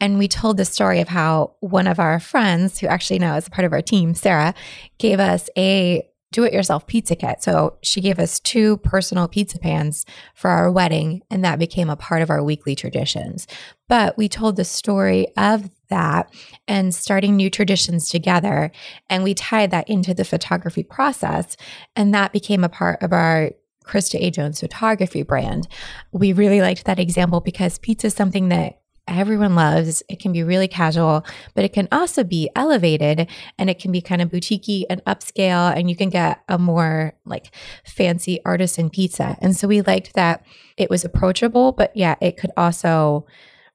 And 0.01 0.19
we 0.19 0.29
told 0.29 0.57
the 0.57 0.65
story 0.65 1.01
of 1.01 1.09
how 1.09 1.55
one 1.61 1.87
of 1.87 1.99
our 1.99 2.19
friends, 2.19 2.79
who 2.79 2.87
actually 2.87 3.19
now 3.19 3.37
is 3.37 3.47
a 3.47 3.51
part 3.51 3.67
of 3.67 3.73
our 3.73 3.83
team, 3.83 4.15
Sarah, 4.15 4.55
gave 4.99 5.21
us 5.21 5.49
a 5.57 6.07
do 6.33 6.45
it 6.45 6.53
yourself 6.53 6.87
pizza 6.87 7.17
kit. 7.17 7.43
So 7.43 7.77
she 7.83 8.01
gave 8.01 8.19
us 8.19 8.39
two 8.39 8.77
personal 8.79 9.27
pizza 9.27 9.59
pans 9.59 10.07
for 10.35 10.49
our 10.49 10.71
wedding, 10.71 11.23
and 11.29 11.45
that 11.45 11.59
became 11.59 11.91
a 11.91 11.97
part 11.97 12.23
of 12.23 12.31
our 12.31 12.43
weekly 12.43 12.77
traditions. 12.77 13.47
But 13.89 14.17
we 14.17 14.29
told 14.29 14.55
the 14.55 14.65
story 14.65 15.27
of 15.37 15.69
that 15.89 16.33
and 16.69 16.95
starting 16.95 17.35
new 17.35 17.51
traditions 17.51 18.09
together. 18.09 18.71
And 19.09 19.25
we 19.25 19.35
tied 19.35 19.73
that 19.73 19.89
into 19.89 20.15
the 20.15 20.25
photography 20.25 20.85
process. 20.85 21.57
And 21.97 22.15
that 22.15 22.33
became 22.33 22.63
a 22.63 22.69
part 22.69 23.03
of 23.03 23.13
our 23.13 23.51
Krista 23.85 24.21
A. 24.21 24.31
Jones 24.31 24.61
photography 24.61 25.25
brand. 25.25 25.67
We 26.13 26.33
really 26.33 26.61
liked 26.61 26.85
that 26.85 27.01
example 27.01 27.41
because 27.41 27.79
pizza 27.79 28.07
is 28.07 28.15
something 28.15 28.51
that 28.51 28.81
everyone 29.11 29.55
loves. 29.55 30.03
It 30.09 30.21
can 30.21 30.33
be 30.33 30.43
really 30.43 30.69
casual, 30.69 31.25
but 31.55 31.65
it 31.65 31.73
can 31.73 31.89
also 31.93 32.25
be 32.25 32.49
elevated 32.55 33.29
and 33.59 33.69
it 33.69 33.79
can 33.79 33.93
be 33.93 34.01
kind 34.01 34.23
of 34.23 34.31
boutiquey 34.31 34.85
and 34.89 35.05
upscale, 35.05 35.77
and 35.77 35.91
you 35.91 35.97
can 35.97 36.11
get 36.11 36.43
a 36.49 36.59
more 36.59 37.15
like 37.25 37.51
fancy 37.85 38.41
artisan 38.45 38.91
pizza. 38.91 39.37
And 39.41 39.57
so 39.57 39.69
we 39.69 39.83
liked 39.83 40.15
that 40.15 40.45
it 40.77 40.89
was 40.89 41.05
approachable, 41.05 41.73
but 41.73 41.95
yeah, 41.95 42.15
it 42.21 42.37
could 42.37 42.51
also 42.57 43.27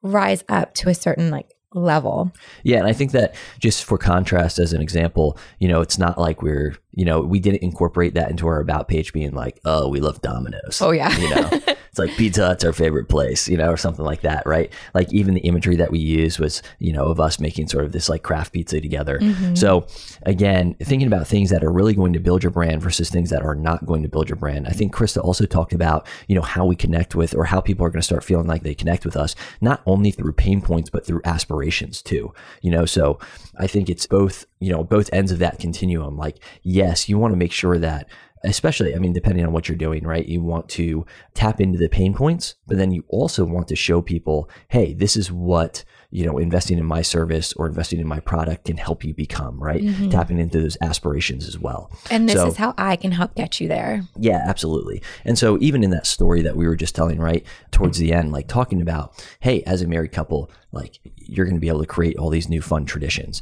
rise 0.01 0.44
up 0.50 0.74
to 0.75 0.89
a 0.89 0.96
certain 0.96 1.30
like 1.30 1.56
level. 1.75 2.32
Yeah, 2.63 2.77
and 2.77 2.88
I 2.88 2.94
think 2.94 3.12
that 3.12 3.36
just 3.60 3.84
for 3.84 3.98
contrast, 3.98 4.60
as 4.60 4.74
an 4.74 4.82
example, 4.82 5.38
you 5.60 5.68
know, 5.68 5.82
it's 5.82 5.98
not 5.98 6.18
like 6.18 6.42
we're, 6.42 6.75
you 6.94 7.06
know, 7.06 7.20
we 7.20 7.39
didn't 7.39 7.62
incorporate 7.62 8.13
that 8.15 8.32
into 8.32 8.48
our 8.48 8.60
about 8.60 8.88
page, 8.88 9.13
being 9.13 9.34
like, 9.34 9.60
oh, 9.65 9.89
we 9.89 10.00
love 10.00 10.22
Domino's. 10.22 10.82
Oh, 10.82 10.92
yeah. 10.92 11.15
you 11.18 11.30
know, 11.30 11.75
it's 11.96 12.00
like 12.12 12.18
Pizza 12.18 12.46
Hut's 12.46 12.66
our 12.66 12.74
favorite 12.74 13.08
place, 13.08 13.48
you 13.48 13.56
know, 13.56 13.70
or 13.70 13.78
something 13.78 14.04
like 14.04 14.20
that, 14.24 14.46
right? 14.46 14.70
Like 14.94 15.14
even 15.14 15.34
the 15.34 15.40
imagery 15.42 15.78
that 15.78 15.92
we 15.92 16.00
use 16.00 16.38
was, 16.38 16.62
you 16.78 16.92
know, 16.92 17.06
of 17.06 17.22
us 17.22 17.40
making 17.40 17.70
sort 17.70 17.86
of 17.86 17.94
this 17.94 18.10
like 18.10 18.22
craft 18.22 18.52
pizza 18.52 18.82
together. 18.82 19.18
Mm-hmm. 19.18 19.56
So 19.56 19.88
again, 20.24 20.75
thinking 20.84 21.08
about 21.08 21.25
things 21.25 21.52
that 21.52 21.64
are 21.64 21.72
really 21.72 21.94
going 21.94 22.12
to 22.12 22.20
build 22.20 22.44
your 22.44 22.52
brand 22.52 22.82
versus 22.82 23.10
things 23.10 23.30
that 23.30 23.44
are 23.44 23.56
not 23.56 23.86
going 23.86 24.04
to 24.04 24.10
build 24.10 24.28
your 24.28 24.36
brand. 24.36 24.68
I 24.68 24.72
think 24.72 24.94
Krista 24.94 25.24
also 25.24 25.46
talked 25.46 25.72
about, 25.72 26.06
you 26.28 26.36
know, 26.36 26.42
how 26.42 26.66
we 26.66 26.75
connect 26.75 27.16
with 27.16 27.34
or 27.34 27.46
how 27.46 27.62
people 27.62 27.86
are 27.86 27.90
going 27.90 28.02
to 28.02 28.06
start 28.06 28.25
feeling 28.25 28.48
like 28.48 28.64
they 28.64 28.75
connect 28.75 29.06
with 29.06 29.16
us, 29.16 29.34
not 29.62 29.82
only 29.86 30.12
through 30.12 30.34
pain 30.34 30.62
points, 30.62 30.90
but 30.90 31.06
through 31.06 31.22
aspirations 31.24 32.02
too. 32.02 32.34
You 32.62 32.72
know, 32.72 32.86
so 32.86 33.20
I 33.58 33.68
think 33.68 33.90
it's 33.90 34.06
both, 34.06 34.46
you 34.60 34.70
know, 34.70 34.84
both 34.84 35.10
ends 35.14 35.32
of 35.32 35.40
that 35.40 35.60
continuum. 35.60 36.18
Like, 36.18 36.40
yes, 36.62 37.08
you 37.08 37.18
want 37.18 37.32
to 37.32 37.38
make 37.38 37.54
sure 37.54 37.78
that 37.78 38.10
especially 38.46 38.96
i 38.96 39.00
mean 39.00 39.14
depending 39.14 39.46
on 39.46 39.52
what 39.52 39.68
you're 39.68 39.78
doing 39.78 40.04
right 40.06 40.28
you 40.28 40.42
want 40.42 40.68
to 40.70 41.06
tap 41.34 41.60
into 41.60 41.78
the 41.78 41.90
pain 41.90 42.14
points 42.14 42.56
but 42.68 42.78
then 42.78 42.92
you 42.92 43.04
also 43.10 43.44
want 43.46 43.68
to 43.68 43.75
show 43.75 44.02
people 44.02 44.50
hey 44.70 44.94
this 44.94 45.18
is 45.18 45.32
what 45.32 45.84
you 46.12 46.25
know 46.25 46.38
investing 46.38 46.78
in 46.78 46.86
my 46.86 47.02
service 47.02 47.52
or 47.54 47.66
investing 47.68 48.00
in 48.00 48.08
my 48.08 48.20
product 48.20 48.66
can 48.66 48.78
help 48.78 49.04
you 49.04 49.14
become 49.14 49.62
right 49.62 49.82
mm-hmm. 49.84 50.10
tapping 50.10 50.40
into 50.40 50.62
those 50.62 50.78
aspirations 50.82 51.48
as 51.48 51.58
well 51.60 51.92
And 52.12 52.30
this 52.30 52.36
So- 52.36 52.48
is 52.48 52.58
how 52.58 52.74
I 52.78 52.96
can 52.96 53.12
help 53.12 53.36
get 53.36 53.60
you 53.60 53.68
there. 53.68 54.04
yeah, 54.18 54.44
absolutely. 54.46 55.02
And 55.24 55.38
so 55.38 55.58
even 55.60 55.84
in 55.84 55.90
that 55.92 56.06
story 56.06 56.42
that 56.44 56.56
we 56.56 56.68
were 56.68 56.75
just 56.75 56.96
telling, 56.96 57.20
right, 57.20 57.44
towards 57.72 57.98
the 57.98 58.14
end, 58.14 58.32
like 58.32 58.48
talking 58.48 58.82
about, 58.82 59.14
hey, 59.40 59.64
as 59.64 59.82
a 59.82 59.88
married 59.88 60.12
couple, 60.12 60.50
like 60.72 61.00
you're 61.18 61.46
going 61.46 61.56
to 61.56 61.62
be 61.62 61.68
able 61.68 61.80
to 61.82 61.86
create 61.88 62.18
all 62.18 62.30
these 62.30 62.50
new 62.50 62.62
fun 62.62 62.86
traditions. 62.86 63.42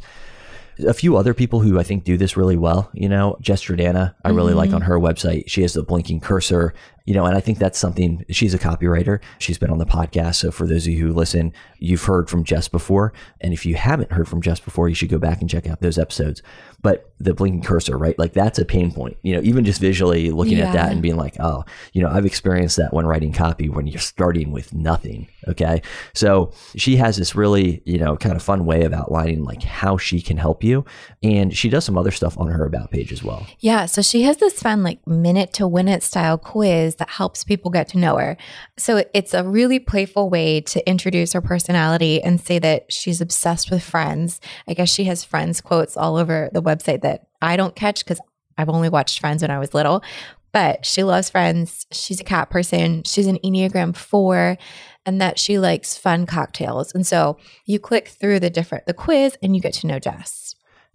A 0.88 0.94
few 0.94 1.18
other 1.18 1.34
people 1.34 1.60
who 1.60 1.80
I 1.80 1.84
think 1.84 2.04
do 2.04 2.18
this 2.18 2.36
really 2.36 2.58
well, 2.58 2.90
you 2.94 3.08
know, 3.08 3.38
Jess 3.42 3.64
Jordana, 3.64 4.16
I 4.24 4.30
really 4.30 4.54
like 4.54 4.70
mm-hmm. 4.70 4.78
on 4.78 4.82
her 4.84 5.00
website. 5.00 5.44
She 5.48 5.62
has 5.62 5.74
the 5.74 5.84
blinking 5.84 6.20
cursor, 6.20 6.74
you 7.06 7.14
know, 7.14 7.26
and 7.26 7.36
I 7.36 7.42
think 7.42 7.60
that's 7.60 7.78
something. 7.78 8.26
She's 8.30 8.54
a 8.54 8.60
copywriter. 8.60 9.20
She's 9.40 9.58
been 9.58 9.70
on 9.70 9.78
the 9.78 9.86
podcast. 9.86 10.36
So 10.36 10.52
for 10.52 10.66
those 10.66 10.88
of 10.88 10.94
you 10.94 11.08
who 11.08 11.14
listen, 11.14 11.54
you've 11.80 12.04
heard 12.04 12.30
from 12.30 12.44
Jess 12.44 12.68
before. 12.68 13.14
And 13.42 13.54
if 13.54 13.66
you 13.66 13.76
haven't 13.76 14.12
heard 14.12 14.28
from 14.28 14.42
Jess 14.42 14.60
before, 14.60 14.88
you 14.88 14.96
should 14.96 15.10
go 15.10 15.20
back 15.20 15.42
and 15.42 15.50
check 15.50 15.68
out 15.68 15.82
those 15.82 15.98
episodes. 15.98 16.42
But 16.82 17.14
the 17.20 17.34
blinking 17.34 17.64
cursor, 17.64 17.98
right? 17.98 18.18
Like 18.18 18.34
that's 18.34 18.60
a 18.60 18.66
pain 18.66 18.92
point, 18.92 19.18
you 19.22 19.36
know, 19.36 19.42
even 19.42 19.66
just 19.66 19.80
visually 19.80 20.32
looking 20.32 20.60
at 20.60 20.74
that 20.74 20.92
and 20.92 21.02
being 21.02 21.16
like, 21.16 21.36
oh, 21.40 21.64
you 21.94 22.02
know, 22.02 22.10
I've 22.10 22.26
experienced 22.26 22.78
that 22.78 22.94
when 22.94 23.06
writing 23.06 23.32
copy 23.32 23.70
when 23.70 23.88
you're 23.88 24.00
starting 24.00 24.52
with 24.52 24.74
nothing. 24.74 25.28
Okay. 25.48 25.82
So 26.14 26.52
she 26.76 26.98
has 26.98 27.18
this 27.18 27.36
really, 27.36 27.82
you 27.86 27.98
know, 27.98 28.18
kind 28.18 28.36
of 28.36 28.44
fun 28.44 28.66
way 28.66 28.84
of 28.84 28.94
outlining 28.94 29.44
like 29.44 29.64
how 29.64 29.98
she 29.98 30.22
can 30.22 30.38
help 30.38 30.64
you. 30.64 30.86
And 31.22 31.56
she 31.56 31.70
does 31.70 31.86
some 31.86 31.98
other 31.98 32.12
stuff 32.12 32.38
on 32.38 32.48
her 32.48 32.66
about 32.66 32.92
page 32.92 33.12
as 33.12 33.24
well. 33.24 33.46
Yeah, 33.60 33.86
so 33.86 34.02
she 34.02 34.24
has 34.24 34.38
this 34.38 34.62
fun 34.62 34.84
like 34.84 35.06
minute 35.08 35.54
to 35.54 35.68
win 35.68 35.88
it 35.88 36.04
style 36.04 36.38
quiz 36.38 36.93
that 36.96 37.10
helps 37.10 37.44
people 37.44 37.72
get 37.72 37.88
to 37.90 37.98
know 37.98 38.18
her. 38.18 38.38
So 38.78 39.04
it's 39.14 39.34
a 39.34 39.44
really 39.44 39.80
playful 39.80 40.30
way 40.30 40.62
to 40.62 40.88
introduce 40.88 41.34
her 41.34 41.42
personality 41.42 42.22
and 42.22 42.40
say 42.40 42.60
that 42.60 42.92
she's 42.92 43.22
obsessed 43.22 43.72
with 43.72 43.84
friends. 43.84 44.40
I 44.68 44.74
guess 44.74 44.90
she 44.90 45.06
has 45.06 45.24
friends 45.24 45.62
quotes 45.62 45.98
all 45.98 46.18
over 46.18 46.50
the 46.54 46.62
website 46.62 47.02
that 47.02 47.28
I 47.42 47.56
don't 47.58 47.76
catch 47.76 48.06
cuz 48.06 48.20
I've 48.58 48.70
only 48.70 48.90
watched 48.90 49.20
Friends 49.20 49.42
when 49.42 49.52
I 49.52 49.60
was 49.60 49.74
little. 49.74 50.04
But 50.52 50.86
she 50.86 51.04
loves 51.04 51.32
friends. 51.32 51.88
She's 51.92 52.20
a 52.20 52.24
cat 52.24 52.52
person. 52.52 53.04
She's 53.06 53.26
an 53.26 53.40
Enneagram 53.44 53.96
4 53.96 54.58
and 55.06 55.20
that 55.20 55.40
she 55.40 55.58
likes 55.58 55.98
fun 55.98 56.28
cocktails. 56.28 56.94
And 56.94 57.06
so 57.06 57.38
you 57.66 57.80
click 57.80 58.08
through 58.08 58.40
the 58.40 58.52
different 58.52 58.86
the 58.86 58.94
quiz 58.94 59.36
and 59.42 59.56
you 59.56 59.62
get 59.62 59.74
to 59.76 59.88
know 59.88 60.00
Jess. 60.00 60.43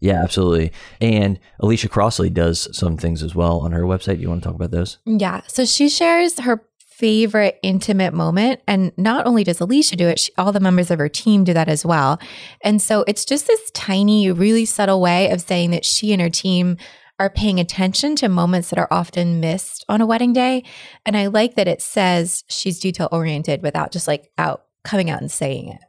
Yeah, 0.01 0.23
absolutely. 0.23 0.73
And 1.01 1.41
Alicia 1.59 1.89
Crossley 1.89 2.31
does 2.31 2.69
some 2.77 2.97
things 2.97 3.23
as 3.23 3.35
well 3.35 3.59
on 3.61 3.73
her 3.73 3.83
website. 3.83 4.21
You 4.21 4.29
want 4.29 4.43
to 4.43 4.49
talk 4.49 4.55
about 4.55 4.71
those? 4.71 4.99
Yeah. 5.05 5.43
So 5.49 5.65
she 5.65 5.89
shares 5.89 6.39
her 6.41 6.65
favorite 6.79 7.59
intimate 7.63 8.13
moment. 8.13 8.61
And 8.67 8.93
not 8.97 9.27
only 9.27 9.45
does 9.45 9.61
Alicia 9.61 9.95
do 9.95 10.09
it, 10.09 10.19
she, 10.19 10.33
all 10.37 10.51
the 10.51 10.59
members 10.59 10.91
of 10.91 10.99
her 10.99 11.09
team 11.09 11.45
do 11.45 11.55
that 11.55 11.69
as 11.69 11.87
well. 11.87 12.19
And 12.61 12.83
so 12.83 13.05
it's 13.07 13.25
just 13.25 13.47
this 13.47 13.71
tiny, 13.73 14.31
really 14.33 14.65
subtle 14.65 15.01
way 15.01 15.31
of 15.31 15.41
saying 15.41 15.71
that 15.71 15.85
she 15.85 16.13
and 16.13 16.21
her 16.21 16.31
team 16.31 16.77
are 17.21 17.31
paying 17.31 17.61
attention 17.61 18.17
to 18.17 18.29
moments 18.29 18.71
that 18.71 18.79
are 18.79 18.89
often 18.91 19.41
missed 19.41 19.85
on 19.89 20.01
a 20.01 20.07
wedding 20.07 20.33
day. 20.33 20.65
And 21.07 21.17
I 21.17 21.27
like 21.27 21.55
that 21.55 21.69
it 21.69 21.83
says 21.83 22.45
she's 22.49 22.81
detail 22.81 23.09
oriented 23.13 23.63
without 23.63 23.93
just 23.93 24.09
like 24.09 24.31
out 24.37 24.65
coming 24.83 25.11
out 25.11 25.21
and 25.21 25.31
saying 25.31 25.69
it. 25.69 25.81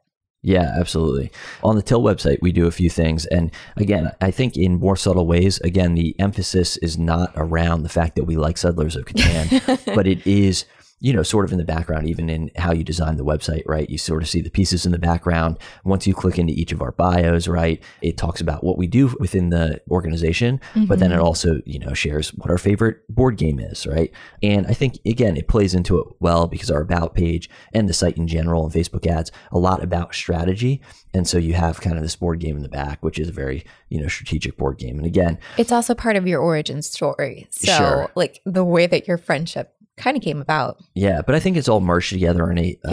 Yeah, 0.41 0.73
absolutely. 0.79 1.31
On 1.63 1.75
the 1.75 1.81
Till 1.81 2.01
website, 2.01 2.37
we 2.41 2.53
do 2.53 2.65
a 2.65 2.71
few 2.71 2.89
things. 2.89 3.25
And 3.25 3.51
again, 3.75 4.11
I 4.21 4.31
think 4.31 4.55
in 4.55 4.79
more 4.79 4.95
subtle 4.95 5.27
ways, 5.27 5.59
again, 5.61 5.95
the 5.95 6.15
emphasis 6.17 6.77
is 6.77 6.97
not 6.97 7.33
around 7.35 7.83
the 7.83 7.89
fact 7.89 8.15
that 8.15 8.23
we 8.23 8.37
like 8.37 8.57
Settlers 8.57 8.95
of 8.95 9.05
Catan, 9.05 9.85
but 9.95 10.07
it 10.07 10.25
is, 10.25 10.63
you 10.99 11.13
know, 11.13 11.23
sort 11.23 11.45
of 11.45 11.51
in 11.51 11.57
the 11.57 11.65
background, 11.65 12.07
even 12.07 12.29
in 12.29 12.51
how 12.57 12.71
you 12.71 12.83
design 12.83 13.15
the 13.15 13.23
website, 13.23 13.63
right? 13.65 13.89
You 13.89 13.97
sort 13.97 14.21
of 14.21 14.29
see 14.29 14.41
the 14.41 14.49
pieces 14.49 14.85
in 14.85 14.91
the 14.91 14.99
background. 14.99 15.57
Once 15.85 16.05
you 16.05 16.13
click 16.13 16.37
into 16.37 16.53
each 16.53 16.71
of 16.71 16.81
our 16.81 16.91
bios, 16.91 17.47
right, 17.47 17.81
it 18.01 18.17
talks 18.17 18.41
about 18.41 18.63
what 18.63 18.77
we 18.77 18.87
do 18.87 19.15
within 19.19 19.49
the 19.49 19.81
organization, 19.89 20.59
but 20.87 20.99
then 20.99 21.11
it 21.11 21.15
mm-hmm. 21.15 21.23
also, 21.23 21.61
you 21.65 21.79
know, 21.79 21.93
shares 21.93 22.33
what 22.33 22.49
our 22.49 22.57
favorite 22.57 23.07
board 23.07 23.37
game 23.37 23.59
is, 23.59 23.87
right? 23.87 24.11
And 24.43 24.67
I 24.67 24.73
think, 24.73 24.99
again, 25.05 25.37
it 25.37 25.47
plays 25.47 25.73
into 25.73 25.99
it 25.99 26.07
well 26.19 26.47
because 26.47 26.69
our 26.69 26.81
About 26.89 27.13
page 27.13 27.49
and 27.71 27.87
the 27.87 27.93
site 27.93 28.17
in 28.17 28.27
general 28.27 28.63
and 28.65 28.73
Facebook 28.73 29.05
ads, 29.05 29.31
a 29.51 29.59
lot 29.59 29.83
about 29.83 30.15
strategy. 30.15 30.81
And 31.13 31.27
so 31.27 31.37
you 31.37 31.53
have 31.53 31.81
kind 31.81 31.97
of 31.97 32.01
this 32.01 32.15
board 32.15 32.39
game 32.39 32.57
in 32.57 32.63
the 32.63 32.69
back, 32.69 33.03
which 33.03 33.19
is 33.19 33.29
a 33.29 33.31
very, 33.31 33.63
you 33.89 34.01
know, 34.01 34.07
strategic 34.07 34.57
board 34.57 34.79
game. 34.79 34.97
And 34.97 35.05
again, 35.05 35.37
It's 35.57 35.71
also 35.71 35.93
part 35.93 36.15
of 36.15 36.27
your 36.27 36.41
origin 36.41 36.81
story. 36.81 37.47
So, 37.51 37.71
Sure. 37.71 38.11
like 38.15 38.41
the 38.43 38.65
way 38.65 38.87
that 38.87 39.07
your 39.07 39.17
friendship 39.17 39.75
kind 39.99 40.17
of 40.17 40.23
came 40.23 40.41
about. 40.41 40.77
Yeah, 40.95 41.21
but 41.21 41.35
I 41.35 41.39
think 41.39 41.57
it's 41.57 41.69
all 41.69 41.79
merged 41.81 42.09
together 42.11 42.49
in 42.49 42.57
a 42.57 42.79
uh, 42.85 42.89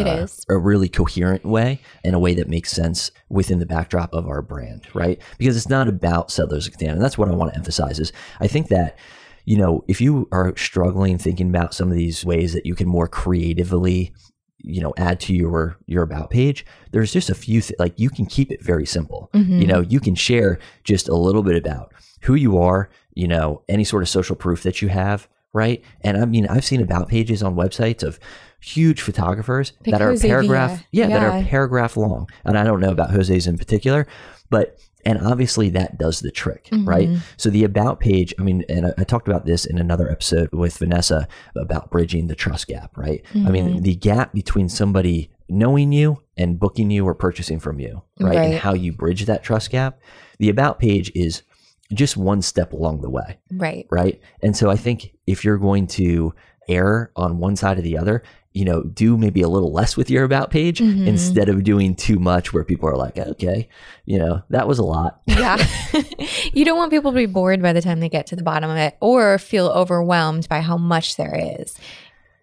a 0.48 0.58
really 0.58 0.88
coherent 0.88 1.44
way 1.44 1.80
in 2.04 2.12
a 2.14 2.18
way 2.18 2.34
that 2.34 2.48
makes 2.48 2.70
sense 2.72 3.10
within 3.30 3.58
the 3.58 3.66
backdrop 3.66 4.12
of 4.12 4.26
our 4.28 4.42
brand, 4.42 4.86
right? 4.94 5.18
Because 5.38 5.56
it's 5.56 5.68
not 5.70 5.88
about 5.88 6.30
settlers 6.30 6.66
of 6.66 6.75
Catan, 6.75 6.92
and 6.92 7.02
that's 7.02 7.16
what 7.16 7.28
I 7.28 7.34
want 7.34 7.52
to 7.52 7.58
emphasize. 7.58 7.98
Is 7.98 8.12
I 8.40 8.46
think 8.48 8.68
that 8.68 8.98
you 9.44 9.56
know 9.56 9.84
if 9.88 10.00
you 10.00 10.28
are 10.32 10.54
struggling 10.56 11.16
thinking 11.18 11.48
about 11.48 11.72
some 11.72 11.88
of 11.90 11.96
these 11.96 12.25
ways 12.25 12.52
that 12.52 12.66
you 12.66 12.75
can 12.75 12.88
more 12.88 13.08
creatively 13.08 14.12
you 14.58 14.80
know 14.80 14.92
add 14.96 15.20
to 15.20 15.32
your 15.34 15.76
your 15.86 16.02
about 16.02 16.30
page 16.30 16.66
there's 16.90 17.12
just 17.12 17.30
a 17.30 17.34
few 17.34 17.60
th- 17.60 17.78
like 17.78 17.92
you 18.00 18.10
can 18.10 18.26
keep 18.26 18.50
it 18.50 18.60
very 18.64 18.84
simple 18.86 19.30
Mm-hmm. 19.34 19.60
you 19.60 19.66
know 19.68 19.80
you 19.80 20.00
can 20.00 20.14
share 20.16 20.58
just 20.82 21.08
a 21.08 21.14
little 21.14 21.42
bit 21.44 21.54
about 21.56 21.92
who 22.22 22.34
you 22.34 22.58
are 22.58 22.88
you 23.14 23.28
know 23.28 23.62
any 23.68 23.84
sort 23.84 24.02
of 24.02 24.08
social 24.08 24.34
proof 24.34 24.62
that 24.64 24.82
you 24.82 24.88
have 24.88 25.28
right? 25.56 25.82
And 26.02 26.16
i 26.18 26.25
mean 26.25 26.46
i've 26.46 26.64
seen 26.64 26.80
about 26.80 27.08
pages 27.08 27.42
on 27.42 27.56
websites 27.56 28.02
of 28.02 28.20
huge 28.60 29.00
photographers 29.00 29.72
that 29.84 30.00
are 30.00 30.10
Jose 30.10 30.26
paragraph 30.26 30.70
Villa. 30.70 30.84
yeah, 30.92 31.06
that 31.08 31.22
are 31.22 31.42
paragraph 31.42 31.96
long. 31.96 32.28
And 32.44 32.58
i 32.58 32.62
don't 32.64 32.80
know 32.80 32.92
about 32.92 33.10
jose's 33.10 33.46
in 33.46 33.58
particular 33.58 34.06
but 34.50 34.78
and 35.04 35.20
obviously 35.20 35.70
that 35.70 35.98
does 35.98 36.20
the 36.20 36.32
trick 36.32 36.64
mm-hmm. 36.72 36.88
right? 36.88 37.08
So 37.36 37.48
the 37.48 37.64
about 37.64 38.00
page 38.00 38.34
i 38.38 38.42
mean 38.42 38.64
and 38.68 38.86
I, 38.86 38.94
I 38.98 39.04
talked 39.04 39.28
about 39.28 39.46
this 39.46 39.64
in 39.64 39.78
another 39.78 40.10
episode 40.10 40.50
with 40.52 40.76
vanessa 40.78 41.26
about 41.56 41.90
bridging 41.90 42.26
the 42.26 42.36
trust 42.36 42.66
gap 42.68 42.96
right? 42.96 43.25
I 43.34 43.50
mean 43.50 43.68
mm-hmm. 43.68 43.82
the 43.82 43.96
gap 43.96 44.32
between 44.32 44.68
somebody 44.68 45.30
knowing 45.48 45.92
you 45.92 46.22
and 46.36 46.58
booking 46.58 46.90
you 46.90 47.06
or 47.06 47.14
purchasing 47.14 47.58
from 47.58 47.80
you 47.80 48.02
right, 48.20 48.36
and 48.36 48.54
how 48.58 48.75
you 48.75 48.92
bridge 48.92 49.25
that 49.26 49.42
trust 49.42 49.70
gap. 49.70 50.00
The 50.38 50.48
about 50.48 50.78
page 50.78 51.10
is 51.14 51.42
just 51.93 52.16
one 52.16 52.43
step 52.43 52.73
along 52.73 53.00
the 53.00 53.11
way 53.11 53.38
Right. 53.52 53.87
right? 53.90 54.21
And 54.43 54.57
so 54.57 54.71
I 54.71 54.76
think 54.76 55.12
if 55.26 55.45
you're 55.45 55.59
going 55.59 55.87
to 55.88 56.35
err 56.69 57.11
on 57.16 57.38
one 57.38 57.55
side 57.57 57.78
or 57.78 57.83
the 57.83 57.97
other, 57.99 58.23
you 58.52 58.64
know, 58.64 58.83
do 58.83 59.16
maybe 59.19 59.43
a 59.43 59.49
little 59.49 59.71
less 59.73 59.97
with 59.97 60.09
your 60.11 60.25
about 60.25 60.50
page 60.50 60.81
Mm-hmm. 60.81 61.07
instead 61.07 61.49
of 61.49 61.62
doing 61.62 61.95
too 61.95 62.19
much 62.19 62.52
where 62.52 62.64
people 62.64 62.88
are 62.88 62.97
like, 62.97 63.19
okay, 63.19 63.69
you 64.07 64.19
know, 64.19 64.43
that 64.50 64.66
was 64.66 64.78
a 64.78 64.85
lot. 64.85 65.21
Yeah. 65.26 65.64
you 66.55 66.64
don't 66.64 66.78
want 66.78 66.90
people 66.90 67.12
to 67.12 67.16
be 67.16 67.26
bored 67.26 67.61
by 67.62 67.73
the 67.73 67.83
time 67.83 68.00
they 68.00 68.09
get 68.09 68.26
to 68.28 68.37
the 68.37 68.43
bottom 68.43 68.71
of 68.71 68.76
it 68.78 68.97
or 69.00 69.38
feel 69.38 69.69
overwhelmed 69.69 70.49
by 70.49 70.61
how 70.61 70.76
much 70.78 71.16
there 71.16 71.57
is. 71.61 71.76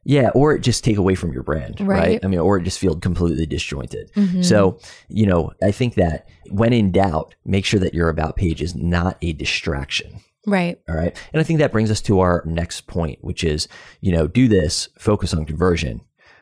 Yeah, 0.06 0.32
or 0.36 0.54
it 0.54 0.60
just 0.60 0.84
take 0.84 0.98
away 0.98 1.16
from 1.16 1.32
your 1.32 1.44
brand, 1.44 1.80
right? 1.80 2.00
Right. 2.00 2.20
I 2.24 2.28
mean, 2.28 2.40
or 2.40 2.58
it 2.58 2.64
just 2.64 2.80
feel 2.80 2.96
completely 2.96 3.46
disjointed. 3.46 4.12
Mm-hmm. 4.14 4.42
So, 4.42 4.80
you 5.08 5.26
know, 5.26 5.54
I 5.62 5.72
think 5.72 5.96
that 5.96 6.28
when 6.50 6.74
in 6.74 6.92
doubt, 6.92 7.36
make 7.46 7.64
sure 7.64 7.80
that 7.80 7.94
your 7.94 8.10
about 8.10 8.36
page 8.36 8.62
is 8.62 8.76
not 8.76 9.18
a 9.22 9.32
distraction. 9.34 10.20
Right. 10.46 10.78
All 10.90 10.96
right. 10.96 11.18
And 11.32 11.40
I 11.40 11.44
think 11.44 11.60
that 11.60 11.72
brings 11.72 11.90
us 11.90 12.02
to 12.02 12.20
our 12.20 12.44
next 12.46 12.82
point, 12.88 13.20
which 13.22 13.46
is, 13.46 13.70
you 14.02 14.12
know, 14.12 14.28
do 14.28 14.50
this, 14.50 14.90
focus 15.00 15.34
on 15.34 15.46
conversion 15.46 16.02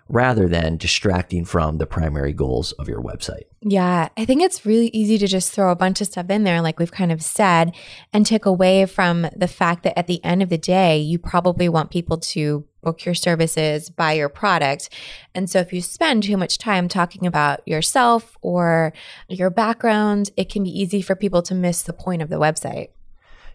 rather 0.10 0.48
than 0.48 0.76
distracting 0.76 1.46
from 1.46 1.78
the 1.78 1.86
primary 1.86 2.34
goals 2.34 2.74
of 2.74 2.88
your 2.88 3.02
website. 3.02 3.44
Yeah, 3.62 4.10
I 4.18 4.26
think 4.26 4.42
it's 4.42 4.66
really 4.66 4.88
easy 4.88 5.18
to 5.18 5.28
just 5.28 5.54
throw 5.54 5.72
a 5.72 5.76
bunch 5.76 6.02
of 6.02 6.08
stuff 6.08 6.30
in 6.30 6.44
there, 6.44 6.62
like 6.62 6.80
we've 6.80 6.92
kind 6.92 7.14
of 7.14 7.22
said, 7.22 7.74
and 8.12 8.26
take 8.26 8.46
away 8.46 8.86
from 8.88 9.28
the 9.36 9.48
fact 9.48 9.84
that 9.84 9.98
at 9.98 10.08
the 10.08 10.22
end 10.26 10.44
of 10.44 10.50
the 10.50 10.58
day, 10.58 10.98
you 10.98 11.18
probably 11.18 11.70
want 11.70 11.92
people 11.92 12.18
to 12.18 12.66
book 12.82 13.06
your 13.06 13.16
services, 13.16 13.90
buy 13.90 14.14
your 14.14 14.30
product. 14.30 14.90
And 15.34 15.50
so 15.50 15.60
if 15.60 15.72
you 15.72 15.82
spend 15.82 16.24
too 16.24 16.38
much 16.38 16.58
time 16.58 16.88
talking 16.88 17.26
about 17.26 17.68
yourself 17.68 18.38
or 18.42 18.94
your 19.28 19.50
background, 19.50 20.32
it 20.38 20.50
can 20.50 20.64
be 20.64 20.82
easy 20.82 21.02
for 21.02 21.16
people 21.16 21.42
to 21.44 21.56
miss 21.56 21.84
the 21.84 21.94
point 21.94 22.22
of 22.22 22.30
the 22.30 22.40
website. 22.40 22.90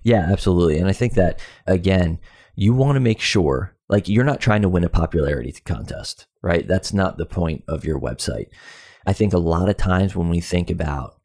Yeah, 0.02 0.26
absolutely. 0.30 0.78
And 0.78 0.88
I 0.88 0.92
think 0.92 1.14
that 1.14 1.40
again, 1.66 2.18
you 2.54 2.72
want 2.74 2.96
to 2.96 3.00
make 3.00 3.20
sure 3.20 3.74
like 3.88 4.08
you're 4.08 4.24
not 4.24 4.40
trying 4.40 4.62
to 4.62 4.68
win 4.68 4.84
a 4.84 4.88
popularity 4.88 5.52
contest, 5.64 6.26
right? 6.42 6.66
That's 6.66 6.92
not 6.92 7.18
the 7.18 7.26
point 7.26 7.64
of 7.68 7.84
your 7.84 8.00
website. 8.00 8.46
I 9.06 9.12
think 9.12 9.32
a 9.32 9.38
lot 9.38 9.68
of 9.68 9.76
times 9.76 10.16
when 10.16 10.28
we 10.28 10.40
think 10.40 10.70
about 10.70 11.16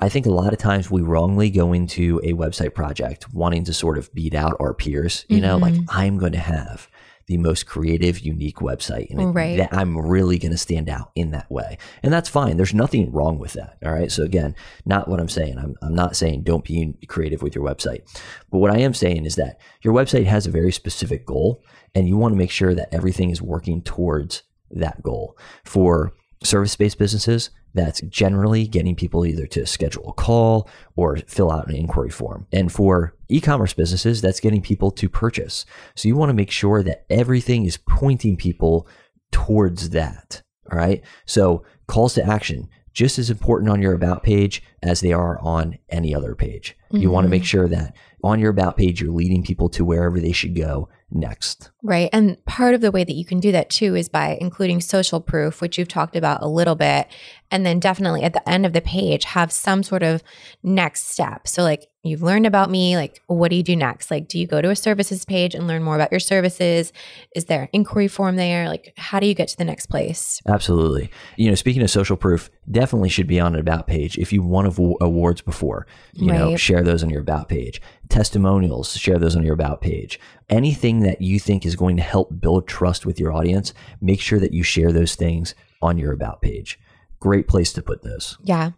I 0.00 0.08
think 0.08 0.26
a 0.26 0.32
lot 0.32 0.52
of 0.52 0.58
times 0.58 0.90
we 0.90 1.00
wrongly 1.00 1.48
go 1.48 1.72
into 1.72 2.20
a 2.24 2.32
website 2.32 2.74
project 2.74 3.32
wanting 3.32 3.62
to 3.64 3.72
sort 3.72 3.98
of 3.98 4.12
beat 4.12 4.34
out 4.34 4.56
our 4.58 4.74
peers, 4.74 5.24
you 5.28 5.40
know, 5.40 5.56
like 5.58 5.74
mm-hmm. 5.74 5.84
I'm 5.90 6.18
going 6.18 6.32
to 6.32 6.40
have 6.40 6.88
the 7.26 7.38
most 7.38 7.66
creative, 7.66 8.20
unique 8.20 8.56
website. 8.56 9.10
And 9.10 9.34
Right. 9.34 9.58
that 9.58 9.72
I'm 9.72 9.96
really 9.96 10.38
going 10.38 10.52
to 10.52 10.58
stand 10.58 10.88
out 10.88 11.10
in 11.14 11.30
that 11.30 11.50
way. 11.50 11.78
And 12.02 12.12
that's 12.12 12.28
fine. 12.28 12.56
There's 12.56 12.74
nothing 12.74 13.12
wrong 13.12 13.38
with 13.38 13.52
that. 13.54 13.78
All 13.84 13.92
right. 13.92 14.10
So, 14.10 14.22
again, 14.22 14.54
not 14.84 15.08
what 15.08 15.20
I'm 15.20 15.28
saying. 15.28 15.58
I'm, 15.58 15.76
I'm 15.82 15.94
not 15.94 16.16
saying 16.16 16.42
don't 16.42 16.64
be 16.64 16.94
creative 17.08 17.42
with 17.42 17.54
your 17.54 17.64
website. 17.64 18.02
But 18.50 18.58
what 18.58 18.70
I 18.70 18.78
am 18.78 18.94
saying 18.94 19.24
is 19.24 19.36
that 19.36 19.60
your 19.82 19.94
website 19.94 20.26
has 20.26 20.46
a 20.46 20.50
very 20.50 20.72
specific 20.72 21.24
goal, 21.26 21.62
and 21.94 22.08
you 22.08 22.16
want 22.16 22.32
to 22.32 22.38
make 22.38 22.50
sure 22.50 22.74
that 22.74 22.92
everything 22.92 23.30
is 23.30 23.40
working 23.42 23.82
towards 23.82 24.42
that 24.70 25.02
goal. 25.02 25.36
For 25.64 26.12
service 26.44 26.76
based 26.76 26.98
businesses, 26.98 27.50
that's 27.74 28.00
generally 28.02 28.66
getting 28.66 28.94
people 28.94 29.24
either 29.24 29.46
to 29.46 29.66
schedule 29.66 30.08
a 30.08 30.12
call 30.12 30.68
or 30.96 31.16
fill 31.26 31.50
out 31.50 31.68
an 31.68 31.76
inquiry 31.76 32.10
form. 32.10 32.46
And 32.52 32.70
for 32.70 33.14
e 33.28 33.40
commerce 33.40 33.72
businesses, 33.72 34.20
that's 34.20 34.40
getting 34.40 34.62
people 34.62 34.90
to 34.92 35.08
purchase. 35.08 35.64
So 35.94 36.08
you 36.08 36.16
want 36.16 36.30
to 36.30 36.34
make 36.34 36.50
sure 36.50 36.82
that 36.82 37.04
everything 37.10 37.64
is 37.64 37.78
pointing 37.78 38.36
people 38.36 38.86
towards 39.30 39.90
that. 39.90 40.42
All 40.70 40.78
right. 40.78 41.02
So 41.26 41.64
calls 41.86 42.14
to 42.14 42.24
action, 42.24 42.68
just 42.92 43.18
as 43.18 43.30
important 43.30 43.70
on 43.70 43.80
your 43.80 43.94
about 43.94 44.22
page 44.22 44.62
as 44.82 45.00
they 45.00 45.12
are 45.12 45.38
on 45.40 45.78
any 45.88 46.14
other 46.14 46.34
page. 46.34 46.76
You 46.90 47.10
want 47.10 47.24
to 47.24 47.26
mm-hmm. 47.26 47.30
make 47.30 47.44
sure 47.44 47.68
that 47.68 47.96
on 48.22 48.38
your 48.38 48.50
about 48.50 48.76
page, 48.76 49.00
you're 49.00 49.10
leading 49.10 49.42
people 49.42 49.70
to 49.70 49.84
wherever 49.84 50.20
they 50.20 50.32
should 50.32 50.54
go 50.54 50.90
next. 51.14 51.70
Right. 51.82 52.08
And 52.12 52.42
part 52.44 52.74
of 52.74 52.80
the 52.80 52.90
way 52.90 53.04
that 53.04 53.14
you 53.14 53.24
can 53.24 53.40
do 53.40 53.52
that 53.52 53.70
too 53.70 53.94
is 53.94 54.08
by 54.08 54.38
including 54.40 54.80
social 54.80 55.20
proof, 55.20 55.60
which 55.60 55.78
you've 55.78 55.88
talked 55.88 56.16
about 56.16 56.42
a 56.42 56.48
little 56.48 56.74
bit. 56.74 57.08
And 57.52 57.66
then 57.66 57.78
definitely 57.78 58.22
at 58.22 58.32
the 58.32 58.48
end 58.48 58.64
of 58.64 58.72
the 58.72 58.80
page, 58.80 59.24
have 59.24 59.52
some 59.52 59.82
sort 59.82 60.02
of 60.02 60.22
next 60.62 61.10
step. 61.12 61.46
So, 61.46 61.62
like, 61.62 61.88
you've 62.02 62.22
learned 62.22 62.46
about 62.46 62.70
me. 62.70 62.96
Like, 62.96 63.20
what 63.26 63.50
do 63.50 63.56
you 63.56 63.62
do 63.62 63.76
next? 63.76 64.10
Like, 64.10 64.26
do 64.26 64.38
you 64.38 64.46
go 64.46 64.62
to 64.62 64.70
a 64.70 64.76
services 64.76 65.24
page 65.26 65.54
and 65.54 65.66
learn 65.68 65.82
more 65.82 65.94
about 65.94 66.10
your 66.10 66.18
services? 66.18 66.92
Is 67.36 67.44
there 67.44 67.62
an 67.62 67.68
inquiry 67.74 68.08
form 68.08 68.36
there? 68.36 68.68
Like, 68.68 68.94
how 68.96 69.20
do 69.20 69.26
you 69.26 69.34
get 69.34 69.48
to 69.48 69.56
the 69.58 69.66
next 69.66 69.86
place? 69.86 70.40
Absolutely. 70.48 71.10
You 71.36 71.50
know, 71.50 71.54
speaking 71.54 71.82
of 71.82 71.90
social 71.90 72.16
proof, 72.16 72.50
definitely 72.70 73.10
should 73.10 73.26
be 73.26 73.38
on 73.38 73.54
an 73.54 73.60
about 73.60 73.86
page. 73.86 74.16
If 74.16 74.32
you 74.32 74.42
won 74.42 74.66
awa- 74.66 74.96
awards 75.02 75.42
before, 75.42 75.86
you 76.14 76.32
know, 76.32 76.56
share 76.56 76.82
those 76.82 77.04
on 77.04 77.10
your 77.10 77.20
about 77.20 77.50
page. 77.50 77.82
Testimonials, 78.08 78.96
share 78.96 79.18
those 79.18 79.36
on 79.36 79.44
your 79.44 79.54
about 79.54 79.82
page. 79.82 80.18
Anything 80.48 81.00
that 81.00 81.20
you 81.20 81.38
think 81.38 81.66
is 81.66 81.76
going 81.76 81.96
to 81.96 82.02
help 82.02 82.40
build 82.40 82.66
trust 82.66 83.04
with 83.04 83.20
your 83.20 83.32
audience, 83.32 83.74
make 84.00 84.20
sure 84.20 84.40
that 84.40 84.54
you 84.54 84.62
share 84.62 84.90
those 84.90 85.14
things 85.14 85.54
on 85.82 85.98
your 85.98 86.12
about 86.12 86.40
page. 86.40 86.78
Great 87.22 87.46
place 87.46 87.72
to 87.74 87.82
put 87.82 88.02
this. 88.02 88.36
Yeah. 88.42 88.72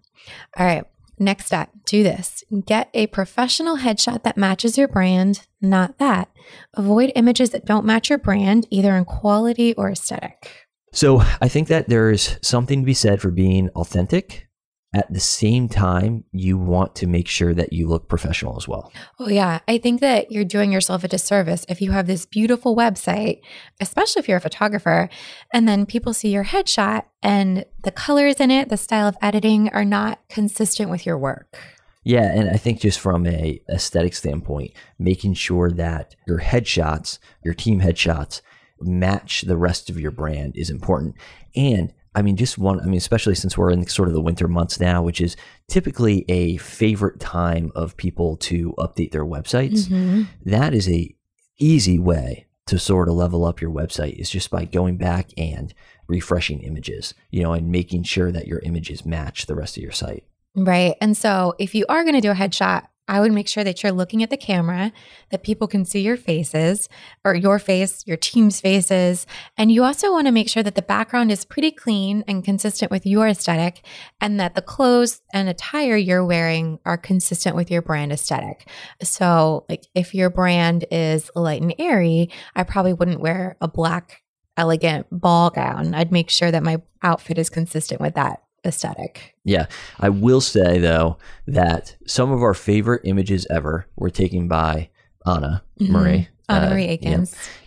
All 0.59 0.66
right. 0.66 0.85
Next 1.18 1.46
step, 1.46 1.70
do 1.87 2.02
this. 2.02 2.44
Get 2.66 2.90
a 2.92 3.07
professional 3.07 3.78
headshot 3.78 4.22
that 4.24 4.37
matches 4.37 4.76
your 4.76 4.87
brand, 4.87 5.46
not 5.62 5.96
that. 5.96 6.28
Avoid 6.74 7.11
images 7.14 7.50
that 7.50 7.64
don't 7.64 7.87
match 7.87 8.11
your 8.11 8.18
brand, 8.18 8.66
either 8.68 8.94
in 8.96 9.07
quality 9.07 9.72
or 9.74 9.90
aesthetic. 9.90 10.66
So 10.92 11.22
I 11.40 11.48
think 11.48 11.68
that 11.68 11.88
there's 11.88 12.37
something 12.42 12.80
to 12.80 12.87
be 12.87 12.92
said 12.92 13.22
for 13.22 13.30
being 13.30 13.70
authentic. 13.70 14.46
At 14.94 15.12
the 15.12 15.20
same 15.20 15.68
time, 15.68 16.22
you 16.30 16.57
want 16.57 16.94
to 16.96 17.09
make 17.09 17.26
sure 17.26 17.52
that 17.52 17.72
you 17.72 17.88
look 17.88 18.09
professional 18.09 18.57
as 18.57 18.68
well. 18.68 18.92
Oh, 19.18 19.28
yeah. 19.28 19.59
I 19.66 19.78
think 19.78 20.00
that 20.00 20.30
you're 20.30 20.44
doing 20.44 20.70
yourself 20.70 21.02
a 21.02 21.09
disservice 21.09 21.66
if 21.68 21.80
you 21.83 21.90
have 21.90 22.07
this 22.07 22.26
beautiful 22.26 22.76
website, 22.76 23.40
especially 23.80 24.20
if 24.20 24.28
you're 24.28 24.38
a 24.38 24.40
photographer, 24.40 25.09
and 25.52 25.68
then 25.68 25.85
people 25.85 26.14
see 26.14 26.28
your 26.28 26.44
headshot 26.44 27.07
and 27.22 27.64
the 27.83 27.90
colors 27.90 28.37
in 28.37 28.52
it, 28.52 28.68
the 28.68 28.76
style 28.76 29.09
of 29.09 29.16
editing 29.20 29.68
are 29.70 29.85
not 29.85 30.20
consistent 30.28 30.90
with 30.90 31.04
your 31.04 31.18
work. 31.18 31.59
Yeah, 32.04 32.30
and 32.33 32.48
I 32.50 32.57
think 32.57 32.80
just 32.80 33.00
from 33.00 33.26
a 33.26 33.61
aesthetic 33.68 34.14
standpoint, 34.14 34.72
making 34.98 35.35
sure 35.35 35.70
that 35.72 36.14
your 36.26 36.38
headshots, 36.38 37.18
your 37.42 37.54
team 37.54 37.80
headshots, 37.80 38.42
match 38.80 39.42
the 39.42 39.57
rest 39.57 39.90
of 39.90 39.98
your 39.98 40.11
brand 40.11 40.52
is 40.54 40.70
important. 40.70 41.16
And 41.57 41.92
I 42.14 42.22
mean, 42.22 42.37
just 42.37 42.59
one, 42.59 42.81
I 42.81 42.85
mean, 42.85 42.96
especially 42.96 43.35
since 43.35 43.59
we're 43.59 43.70
in 43.70 43.87
sort 43.87 44.09
of 44.09 44.14
the 44.14 44.20
winter 44.20 44.46
months 44.46 44.79
now, 44.79 45.03
which 45.03 45.20
is 45.20 45.37
typically 45.68 46.24
a 46.29 46.57
favorite 46.59 47.18
time 47.20 47.72
of 47.74 47.96
people 47.96 48.37
to 48.38 48.72
update 48.79 49.11
their 49.11 49.24
websites. 49.24 49.88
Mm-hmm. 49.88 50.22
That 50.44 50.74
is 50.74 50.88
a 50.88 51.14
easy 51.59 51.98
way 51.98 52.46
to 52.66 52.79
sort 52.79 53.09
of 53.09 53.14
level 53.14 53.44
up 53.44 53.61
your 53.61 53.70
website 53.70 54.14
is 54.14 54.31
just 54.31 54.50
by 54.50 54.64
going 54.64 54.96
back 54.96 55.31
and 55.37 55.74
refreshing 56.07 56.61
images, 56.61 57.14
you 57.31 57.42
know, 57.42 57.53
and 57.53 57.70
making 57.70 58.05
sure 58.05 58.33
that 58.33 58.46
your 58.46 58.61
images 58.61 59.05
match 59.05 59.46
the 59.46 59.55
rest 59.55 59.77
of 59.77 59.83
your 59.83 59.92
site. 59.92 60.24
Right. 60.55 60.96
And 61.00 61.16
so 61.16 61.55
if 61.59 61.74
you 61.74 61.85
are 61.88 62.03
going 62.03 62.14
to 62.14 62.20
do 62.20 62.31
a 62.31 62.35
headshot, 62.35 62.87
I 63.06 63.20
would 63.20 63.32
make 63.32 63.48
sure 63.48 63.64
that 63.64 63.82
you're 63.82 63.92
looking 63.92 64.22
at 64.22 64.30
the 64.30 64.36
camera, 64.36 64.90
that 65.30 65.42
people 65.42 65.68
can 65.68 65.84
see 65.84 66.00
your 66.00 66.16
faces 66.16 66.88
or 67.24 67.34
your 67.34 67.58
face, 67.58 68.02
your 68.06 68.16
team's 68.16 68.60
faces. 68.60 69.26
And 69.58 69.70
you 69.70 69.84
also 69.84 70.10
want 70.10 70.26
to 70.26 70.32
make 70.32 70.48
sure 70.48 70.62
that 70.62 70.74
the 70.74 70.82
background 70.82 71.30
is 71.30 71.44
pretty 71.44 71.70
clean 71.70 72.24
and 72.26 72.42
consistent 72.42 72.90
with 72.90 73.04
your 73.04 73.28
aesthetic, 73.28 73.84
and 74.20 74.40
that 74.40 74.54
the 74.54 74.62
clothes 74.62 75.20
and 75.32 75.48
attire 75.48 75.96
you're 75.96 76.24
wearing 76.24 76.78
are 76.86 76.96
consistent 76.96 77.56
with 77.56 77.70
your 77.70 77.82
brand 77.82 78.12
aesthetic. 78.12 78.68
So, 79.02 79.66
like 79.68 79.84
if 79.94 80.14
your 80.14 80.30
brand 80.30 80.86
is 80.90 81.30
light 81.34 81.60
and 81.60 81.74
airy, 81.78 82.30
I 82.56 82.62
probably 82.62 82.94
wouldn't 82.94 83.20
wear 83.20 83.56
a 83.60 83.68
black, 83.68 84.22
elegant 84.56 85.06
ball 85.10 85.50
gown. 85.50 85.94
I'd 85.94 86.12
make 86.12 86.30
sure 86.30 86.50
that 86.50 86.62
my 86.62 86.80
outfit 87.02 87.38
is 87.38 87.50
consistent 87.50 88.00
with 88.00 88.14
that 88.14 88.40
aesthetic. 88.64 89.35
Yeah. 89.44 89.66
I 90.00 90.09
will 90.09 90.40
say, 90.40 90.79
though, 90.79 91.18
that 91.46 91.96
some 92.07 92.31
of 92.31 92.42
our 92.42 92.55
favorite 92.55 93.03
images 93.05 93.46
ever 93.50 93.87
were 93.96 94.11
taken 94.11 94.48
by 94.48 94.90
Anna 95.27 95.62
Mhm. 95.81 95.88
Marie. 95.90 96.29
Anna 96.48 96.66
Uh, 96.66 96.70
Marie 96.70 96.98
yeah. 97.00 97.24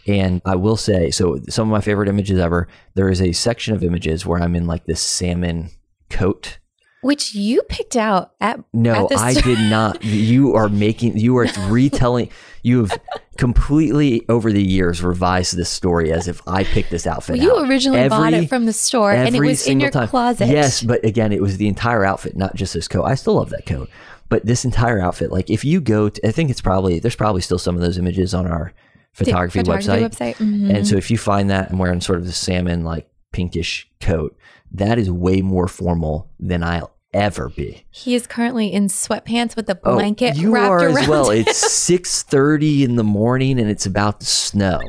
And 0.08 0.42
I 0.46 0.56
will 0.56 0.78
say, 0.78 1.10
so 1.12 1.40
some 1.50 1.68
of 1.68 1.72
my 1.72 1.82
favorite 1.82 2.08
images 2.10 2.40
ever, 2.40 2.68
there 2.96 3.10
is 3.10 3.22
a 3.22 3.32
section 3.32 3.74
of 3.76 3.84
images 3.84 4.26
where 4.26 4.42
I'm 4.42 4.56
in 4.56 4.68
like 4.68 4.86
this 4.86 5.02
salmon 5.02 5.70
coat. 6.10 6.60
Which 7.02 7.36
you 7.36 7.62
picked 7.70 7.96
out 7.96 8.32
at 8.42 8.60
No, 8.74 9.08
At 9.12 9.18
I 9.20 9.34
did 9.34 9.60
not. 9.70 10.04
You 10.04 10.56
are 10.56 10.68
making, 10.70 11.18
you 11.18 11.38
are 11.38 11.48
retelling, 11.70 12.30
you 12.64 12.80
have 12.86 13.00
completely 13.38 14.26
over 14.30 14.52
the 14.52 14.62
years 14.64 15.04
revised 15.04 15.56
this 15.58 15.70
story 15.70 16.12
as 16.12 16.28
if 16.28 16.42
I 16.48 16.64
picked 16.64 16.90
this 16.92 17.06
outfit 17.08 17.38
Well, 17.38 17.46
you 17.46 17.58
out. 17.58 17.70
originally 17.70 18.08
bought 18.10 18.34
it 18.34 18.50
from 18.50 18.66
the 18.66 18.74
store 18.74 19.12
and 19.14 19.36
it 19.36 19.40
was 19.42 19.68
in 19.68 19.80
your 19.80 19.90
time. 19.92 20.08
closet. 20.08 20.48
Yes, 20.48 20.82
but 20.84 21.04
again, 21.06 21.32
it 21.32 21.42
was 21.42 21.58
the 21.58 21.68
entire 21.68 22.04
outfit, 22.06 22.36
not 22.36 22.56
just 22.56 22.74
this 22.74 22.88
coat. 22.88 23.04
I 23.04 23.16
still 23.16 23.36
love 23.36 23.50
that 23.52 23.66
coat, 23.66 23.90
but 24.30 24.46
this 24.46 24.66
entire 24.66 25.00
outfit. 25.00 25.32
Like 25.32 25.50
if 25.50 25.64
you 25.64 25.80
go, 25.82 26.10
to, 26.10 26.28
I 26.28 26.32
think 26.32 26.50
it's 26.50 26.62
probably 26.62 27.00
there's 27.00 27.16
probably 27.16 27.42
still 27.42 27.60
some 27.60 27.76
of 27.76 27.82
those 27.82 27.98
images 27.98 28.34
on 28.34 28.48
our 28.48 28.74
photography, 29.14 29.60
website. 29.60 30.02
website. 30.10 30.36
Mhm. 30.36 30.76
And 30.76 30.88
so 30.88 30.96
if 30.96 31.10
you 31.10 31.18
find 31.18 31.50
that 31.50 31.72
I'm 31.72 31.78
wearing 31.80 32.02
sort 32.02 32.20
of 32.20 32.26
the 32.26 32.32
salmon 32.34 32.84
like 32.84 33.10
pinkish 33.32 33.90
coat, 34.02 34.38
that 34.72 34.98
is 35.00 35.10
way 35.10 35.42
more 35.42 35.68
formal 35.68 36.30
than 36.40 36.64
I'll 36.64 36.92
ever 37.18 37.50
be. 37.50 37.84
he 37.92 38.16
is 38.16 38.28
currently 38.28 38.72
in 38.72 38.88
sweatpants 38.88 39.56
with 39.56 39.70
a 39.70 39.76
blanket 39.76 39.86
Oh, 39.86 39.96
blanket 39.98 40.38
you 40.38 40.52
wrapped 40.54 40.70
are 40.70 40.86
around 40.88 40.98
as 41.00 41.08
well. 41.08 41.30
him. 41.32 41.42
It's 41.48 41.58
six 41.74 42.24
thirty 42.24 42.84
in 42.84 42.96
the 42.96 43.04
morning 43.04 43.60
and 43.60 43.70
it's 43.70 43.86
about 43.86 44.20
to 44.22 44.26
snow. 44.26 44.80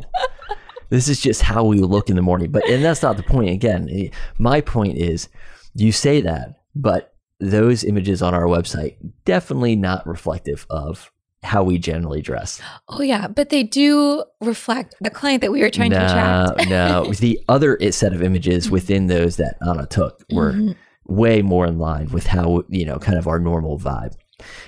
this 0.90 1.08
is 1.08 1.20
just 1.20 1.42
how 1.42 1.64
we 1.64 1.78
look 1.80 2.08
in 2.10 2.16
the 2.16 2.22
morning. 2.22 2.50
But 2.50 2.68
and 2.68 2.84
that's 2.84 3.02
not 3.02 3.16
the 3.16 3.22
point. 3.22 3.50
Again, 3.50 3.88
eh, 3.90 4.08
my 4.38 4.60
point 4.60 4.96
is, 4.98 5.28
you 5.74 5.92
say 5.92 6.20
that, 6.22 6.60
but 6.74 7.14
those 7.40 7.84
images 7.84 8.20
on 8.22 8.34
our 8.34 8.44
website 8.44 8.96
definitely 9.24 9.76
not 9.76 10.06
reflective 10.06 10.66
of 10.70 11.10
how 11.44 11.62
we 11.62 11.78
generally 11.78 12.20
dress. 12.20 12.60
Oh 12.88 13.00
yeah, 13.00 13.28
but 13.28 13.50
they 13.50 13.62
do 13.62 14.24
reflect 14.40 14.96
the 15.00 15.08
client 15.10 15.40
that 15.42 15.52
we 15.52 15.60
were 15.60 15.70
trying 15.70 15.90
to 15.92 16.04
attract. 16.04 16.68
no, 16.68 17.02
no. 17.04 17.12
The 17.18 17.38
other 17.48 17.78
set 17.92 18.12
of 18.12 18.22
images 18.22 18.70
within 18.70 19.06
those 19.06 19.36
that 19.36 19.54
Anna 19.66 19.86
took 19.86 20.24
were 20.32 20.52
Mhm. 20.52 20.76
Way 21.08 21.42
more 21.42 21.66
in 21.66 21.78
line 21.78 22.08
with 22.10 22.26
how 22.26 22.62
you 22.68 22.84
know 22.84 22.98
kind 22.98 23.18
of 23.18 23.26
our 23.26 23.38
normal 23.40 23.78
vibe. 23.78 24.14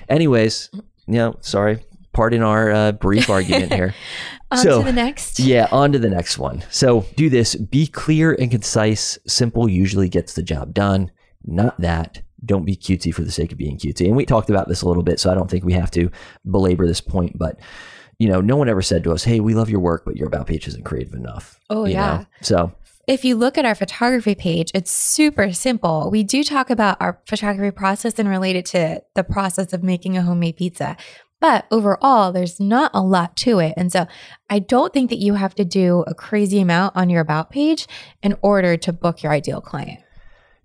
Anyways, 0.09 0.71
you 1.07 1.15
know, 1.15 1.37
sorry, 1.41 1.85
pardon 2.13 2.43
our 2.43 2.71
uh, 2.71 2.93
brief 2.93 3.31
argument 3.31 3.73
here. 3.73 3.95
On 4.51 4.59
So, 4.59 4.79
to 4.81 4.85
the 4.87 4.93
next. 4.93 5.39
Yeah, 5.39 5.69
on 5.71 5.93
to 5.93 5.99
the 6.01 6.11
next 6.11 6.37
one. 6.37 6.65
So 6.71 7.07
do 7.15 7.31
this. 7.31 7.55
Be 7.55 7.87
clear 7.87 8.33
and 8.33 8.51
concise. 8.51 9.17
Simple 9.25 9.69
usually 9.69 10.09
gets 10.09 10.35
the 10.35 10.43
job 10.43 10.75
done. 10.75 11.13
Not 11.45 11.81
that. 11.81 12.23
Don't 12.45 12.65
be 12.65 12.75
cutesy 12.75 13.15
for 13.15 13.23
the 13.23 13.31
sake 13.31 13.53
of 13.53 13.59
being 13.59 13.79
cutesy. 13.79 14.07
And 14.07 14.17
we 14.17 14.27
talked 14.27 14.51
about 14.51 14.67
this 14.67 14.83
a 14.83 14.89
little 14.89 15.05
bit, 15.05 15.21
so 15.21 15.31
I 15.31 15.35
don't 15.35 15.49
think 15.49 15.65
we 15.65 15.75
have 15.75 15.93
to 15.93 16.11
belabor 16.51 16.85
this 16.85 17.01
point. 17.01 17.39
But 17.39 17.61
you 18.19 18.29
know, 18.29 18.41
no 18.41 18.57
one 18.57 18.69
ever 18.69 18.83
said 18.83 19.05
to 19.05 19.13
us, 19.13 19.23
"Hey, 19.23 19.39
we 19.39 19.55
love 19.55 19.71
your 19.71 19.79
work, 19.79 20.03
but 20.05 20.17
your 20.17 20.27
about 20.27 20.49
page 20.49 20.67
isn't 20.67 20.85
creative 20.85 21.15
enough." 21.15 21.61
Oh, 21.71 21.85
you 21.85 21.93
yeah. 21.93 22.17
know? 22.17 22.27
So 22.43 22.73
If 23.07 23.25
you 23.25 23.35
look 23.35 23.59
at 23.59 23.65
our 23.65 23.75
photography 23.75 24.35
page, 24.35 24.71
it's 24.75 24.91
super 24.91 25.53
simple. 25.53 26.11
We 26.11 26.23
do 26.23 26.45
talk 26.45 26.71
about 26.71 27.01
our 27.01 27.21
photography 27.27 27.75
process 27.75 28.19
and 28.19 28.29
relate 28.29 28.57
it 28.57 28.67
to 28.67 29.03
the 29.15 29.25
process 29.25 29.73
of 29.73 29.83
making 29.83 30.17
a 30.17 30.23
homemade 30.23 30.57
pizza. 30.57 30.97
But 31.41 31.67
overall, 31.71 32.31
there's 32.31 32.61
not 32.61 32.91
a 32.93 33.01
lot 33.01 33.37
to 33.39 33.59
it. 33.59 33.73
And 33.77 33.91
so 33.91 34.07
I 34.51 34.59
don't 34.59 34.93
think 34.93 35.09
that 35.11 35.19
you 35.19 35.35
have 35.35 35.55
to 35.55 35.65
do 35.65 36.05
a 36.07 36.15
crazy 36.15 36.61
amount 36.61 36.95
on 36.95 37.09
your 37.09 37.23
about 37.23 37.51
page 37.51 37.87
in 38.23 38.37
order 38.43 38.77
to 38.77 38.93
book 38.93 39.23
your 39.23 39.33
ideal 39.33 39.63
client. 39.63 40.01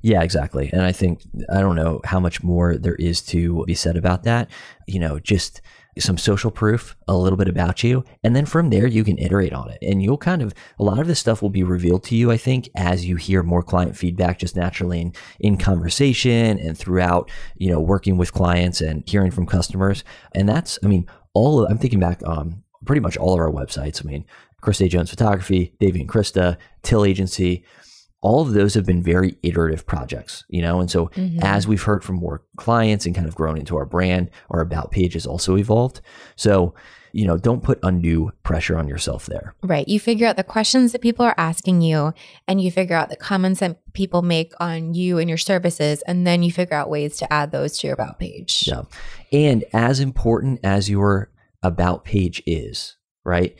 Yeah, 0.02 0.22
exactly. 0.22 0.70
And 0.72 0.84
I 0.84 0.92
think 0.92 1.22
I 1.52 1.62
don't 1.62 1.76
know 1.76 2.02
how 2.04 2.20
much 2.20 2.44
more 2.44 2.78
there 2.78 2.96
is 2.96 3.22
to 3.24 3.64
be 3.66 3.74
said 3.74 3.96
about 3.96 4.24
that. 4.24 4.52
You 4.86 5.00
know, 5.00 5.20
just 5.20 5.62
some 5.98 6.18
social 6.18 6.52
proof, 6.52 6.96
a 7.08 7.16
little 7.16 7.38
bit 7.38 7.48
about 7.48 7.84
you, 7.84 8.04
and 8.24 8.36
then 8.36 8.46
from 8.46 8.70
there 8.70 8.88
you 8.88 9.04
can 9.04 9.18
iterate 9.18 9.54
on 9.54 9.70
it. 9.70 9.78
And 9.82 10.04
you'll 10.04 10.18
kind 10.18 10.42
of 10.42 10.54
a 10.80 10.84
lot 10.84 11.00
of 11.00 11.08
this 11.08 11.20
stuff 11.20 11.42
will 11.42 11.50
be 11.50 11.64
revealed 11.64 12.04
to 12.06 12.16
you, 12.16 12.32
I 12.32 12.38
think, 12.38 12.70
as 12.76 13.06
you 13.06 13.16
hear 13.16 13.44
more 13.44 13.64
client 13.64 13.96
feedback 13.96 14.40
just 14.40 14.56
naturally 14.56 15.02
in, 15.02 15.14
in 15.40 15.58
conversation 15.58 16.60
and 16.60 16.78
throughout, 16.78 17.32
you 17.56 17.70
know, 17.70 17.80
working 17.80 18.18
with 18.18 18.34
clients 18.34 18.82
and 18.82 19.08
hearing 19.08 19.32
from 19.32 19.46
customers. 19.46 20.04
And 20.34 20.50
that's, 20.50 20.78
I 20.84 20.88
mean, 20.88 21.08
all 21.34 21.64
of, 21.64 21.72
I'm 21.72 21.78
thinking 21.78 22.00
back 22.00 22.22
um 22.26 22.64
pretty 22.86 23.02
much 23.02 23.18
all 23.18 23.34
of 23.34 23.40
our 23.40 23.52
websites. 23.52 24.06
I 24.06 24.08
mean, 24.08 24.26
Krista 24.62 24.86
A. 24.86 24.90
Jones 24.90 25.10
Photography, 25.10 25.74
Davey 25.80 26.02
and 26.02 26.10
Krista, 26.10 26.58
Till 26.84 27.06
Agency, 27.06 27.64
all 28.26 28.42
of 28.42 28.54
those 28.54 28.74
have 28.74 28.88
been 28.88 29.04
very 29.04 29.38
iterative 29.44 29.86
projects, 29.86 30.44
you 30.50 30.60
know? 30.60 30.80
And 30.80 30.90
so 30.90 31.12
Mhm. 31.16 31.44
as 31.44 31.68
we've 31.68 31.84
heard 31.84 32.04
from 32.04 32.16
more 32.16 32.42
clients 32.58 33.06
and 33.06 33.14
kind 33.14 33.28
of 33.28 33.36
grown 33.36 33.56
into 33.56 33.78
our 33.78 33.86
brand, 33.86 34.32
our 34.50 34.62
about 34.62 34.90
page 34.90 35.14
has 35.14 35.28
also 35.28 35.56
evolved. 35.58 36.02
So, 36.36 36.74
you 37.12 37.28
know, 37.28 37.38
don't 37.38 37.62
put 37.62 37.78
undue 37.84 38.32
pressure 38.42 38.80
on 38.80 38.88
yourself 38.88 39.28
there. 39.28 39.54
Right. 39.62 39.88
You 39.88 40.00
figure 40.00 40.28
out 40.28 40.38
the 40.38 40.44
questions 40.44 40.92
that 40.92 41.02
people 41.02 41.24
are 41.24 41.36
asking 41.38 41.82
you, 41.82 42.14
and 42.48 42.60
you 42.60 42.72
figure 42.72 42.96
out 42.96 43.10
the 43.10 43.16
comments 43.16 43.60
that 43.60 43.78
people 43.94 44.24
make 44.24 44.54
on 44.60 44.96
you 44.96 45.20
and 45.20 45.30
your 45.30 45.38
services, 45.38 46.02
and 46.08 46.26
then 46.26 46.42
you 46.42 46.52
figure 46.52 46.76
out 46.76 46.90
ways 46.90 47.18
to 47.18 47.32
add 47.32 47.52
those 47.52 47.78
to 47.78 47.88
your 47.88 47.94
about 47.94 48.18
page. 48.20 48.66
Yeah. 48.68 48.82
And 49.32 49.64
as 49.72 50.00
important 50.00 50.62
as 50.64 50.90
your 50.90 51.30
about 51.62 52.04
page 52.06 52.42
is, 52.48 52.98
right? 53.24 53.56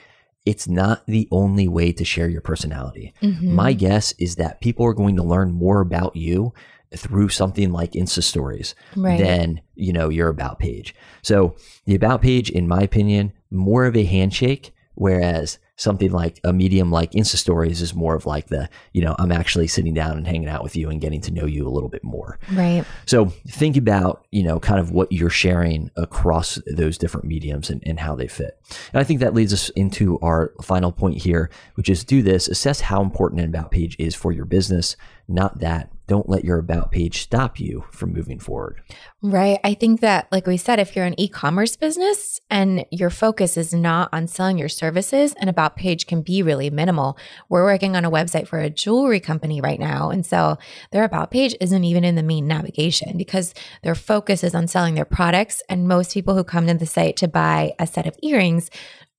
It's 0.46 0.68
not 0.68 1.06
the 1.08 1.28
only 1.32 1.68
way 1.68 1.92
to 1.94 2.06
share 2.06 2.30
your 2.30 2.42
personality. 2.42 3.14
Mhm. 3.22 3.52
My 3.52 3.74
guess 3.74 4.14
is 4.20 4.36
that 4.36 4.62
people 4.62 4.86
are 4.86 4.94
going 4.94 5.16
to 5.16 5.24
learn 5.24 5.52
more 5.52 5.82
about 5.82 6.16
you 6.16 6.54
through 6.96 7.30
something 7.30 7.72
like 7.72 7.94
Insta 7.94 8.24
stories 8.24 8.76
right. 8.96 9.20
than, 9.20 9.62
you 9.76 9.92
know, 9.92 10.10
your 10.10 10.30
about 10.30 10.60
page. 10.60 10.96
So 11.22 11.56
the 11.86 11.96
about 11.96 12.22
page, 12.22 12.50
in 12.50 12.68
my 12.68 12.82
opinion, 12.82 13.34
more 13.52 13.86
of 13.86 13.96
a 13.96 14.06
handshake, 14.06 14.74
whereas 14.94 15.58
something 15.78 16.12
like 16.12 16.40
a 16.44 16.54
medium 16.54 16.92
like 16.92 17.12
Insta 17.12 17.36
stories 17.36 17.82
is 17.82 17.94
more 17.94 18.16
of 18.16 18.26
like 18.26 18.48
the, 18.48 18.70
you 18.94 19.02
know, 19.02 19.16
I'm 19.20 19.32
actually 19.32 19.68
sitting 19.68 19.94
down 19.94 20.18
and 20.18 20.28
hanging 20.28 20.48
out 20.48 20.64
with 20.64 20.76
you 20.76 20.90
and 20.90 21.02
getting 21.02 21.22
to 21.22 21.32
know 21.32 21.46
you 21.46 21.68
a 21.68 21.70
little 21.70 21.90
bit 21.90 22.04
more. 22.04 22.40
right. 22.54 22.86
So 23.06 23.26
think 23.48 23.76
about, 23.78 24.26
you 24.32 24.44
know, 24.44 24.60
kind 24.60 24.80
of 24.80 24.92
what 24.92 25.12
you're 25.12 25.30
sharing 25.30 25.92
across 25.98 26.60
those 26.66 26.98
different 26.98 27.26
mediums 27.26 27.70
and, 27.70 27.84
and 27.86 28.00
how 28.00 28.16
they 28.16 28.28
fit. 28.28 28.60
And 28.94 29.02
I 29.02 29.04
think 29.04 29.20
that 29.20 29.34
leads 29.34 29.54
us 29.54 29.70
into 29.70 30.20
our 30.20 30.54
final 30.62 30.92
point 30.92 31.22
here, 31.22 31.50
which 31.76 31.90
is 31.90 32.04
do 32.04 32.22
this, 32.22 32.48
assess 32.48 32.82
how 32.82 33.02
important 33.02 33.42
an 33.42 33.50
about 33.50 33.72
page 33.72 33.96
is 34.00 34.16
for 34.16 34.32
your 34.32 34.46
business, 34.46 34.96
not 35.28 35.60
that. 35.60 35.92
Don't 36.08 36.30
let 36.30 36.46
your 36.46 36.60
about 36.60 36.92
page 36.92 37.22
stop 37.22 37.60
you 37.60 37.86
from 37.92 38.14
moving 38.14 38.40
forward. 38.40 38.82
Right. 39.22 39.60
I 39.64 39.74
think 39.74 40.02
that, 40.02 40.28
like 40.32 40.46
we 40.46 40.58
said, 40.58 40.80
if 40.80 40.96
you're 40.96 41.06
an 41.06 41.20
e 41.20 41.28
commerce 41.28 41.76
business 41.76 42.40
and 42.50 42.86
your 42.92 43.10
focus 43.10 43.58
is 43.58 43.74
not 43.74 44.10
on 44.14 44.28
selling 44.28 44.58
your 44.58 44.70
services, 44.70 45.34
an 45.40 45.48
about 45.48 45.76
page 45.76 46.06
can 46.06 46.22
be 46.22 46.44
really 46.44 46.70
minimal. 46.70 47.18
We're 47.50 47.64
working 47.64 47.96
on 47.96 48.06
a 48.06 48.12
website 48.12 48.48
for 48.48 48.60
a 48.60 48.70
jewelry 48.70 49.20
company 49.20 49.62
right 49.62 49.80
now. 49.80 50.12
And 50.12 50.26
so 50.26 50.58
their 50.92 51.04
about 51.04 51.32
page 51.32 51.56
isn't 51.60 51.84
even 51.84 52.04
in 52.04 52.16
the 52.16 52.24
main 52.24 52.48
navigation 52.48 53.18
because 53.18 53.54
their 53.82 53.96
focus 53.96 54.44
is 54.44 54.54
on 54.54 54.68
selling 54.68 54.94
their 54.94 55.06
products. 55.06 55.64
And 55.70 55.88
most 55.88 56.14
people 56.14 56.36
who 56.36 56.44
come 56.44 56.68
to 56.68 56.76
the 56.76 56.86
site 56.86 57.18
to 57.18 57.28
buy 57.28 57.74
a 57.80 57.88
set 57.88 58.06
of 58.06 58.16
earrings 58.22 58.70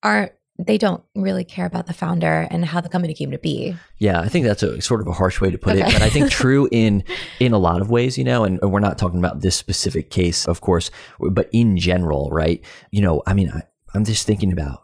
aren't. 0.02 0.32
They 0.58 0.78
don't 0.78 1.02
really 1.14 1.44
care 1.44 1.66
about 1.66 1.86
the 1.86 1.92
founder 1.92 2.46
and 2.50 2.64
how 2.64 2.80
the 2.80 2.88
company 2.88 3.14
came 3.14 3.30
to 3.30 3.38
be. 3.38 3.76
Yeah, 3.98 4.20
I 4.20 4.28
think 4.28 4.46
that's 4.46 4.62
a 4.62 4.80
sort 4.80 5.00
of 5.00 5.06
a 5.06 5.12
harsh 5.12 5.40
way 5.40 5.50
to 5.50 5.58
put 5.58 5.76
it, 5.76 5.84
but 5.84 6.02
I 6.02 6.08
think 6.08 6.30
true 6.42 6.68
in 6.72 7.04
in 7.40 7.52
a 7.52 7.58
lot 7.58 7.80
of 7.80 7.90
ways, 7.90 8.16
you 8.16 8.24
know, 8.24 8.44
and, 8.44 8.58
and 8.62 8.72
we're 8.72 8.80
not 8.80 8.98
talking 8.98 9.18
about 9.18 9.42
this 9.42 9.56
specific 9.56 10.10
case, 10.10 10.46
of 10.46 10.60
course, 10.60 10.90
but 11.20 11.48
in 11.52 11.76
general, 11.76 12.30
right? 12.30 12.64
You 12.90 13.02
know, 13.02 13.22
I 13.26 13.34
mean, 13.34 13.50
I, 13.50 13.62
I'm 13.94 14.04
just 14.04 14.26
thinking 14.26 14.52
about 14.52 14.82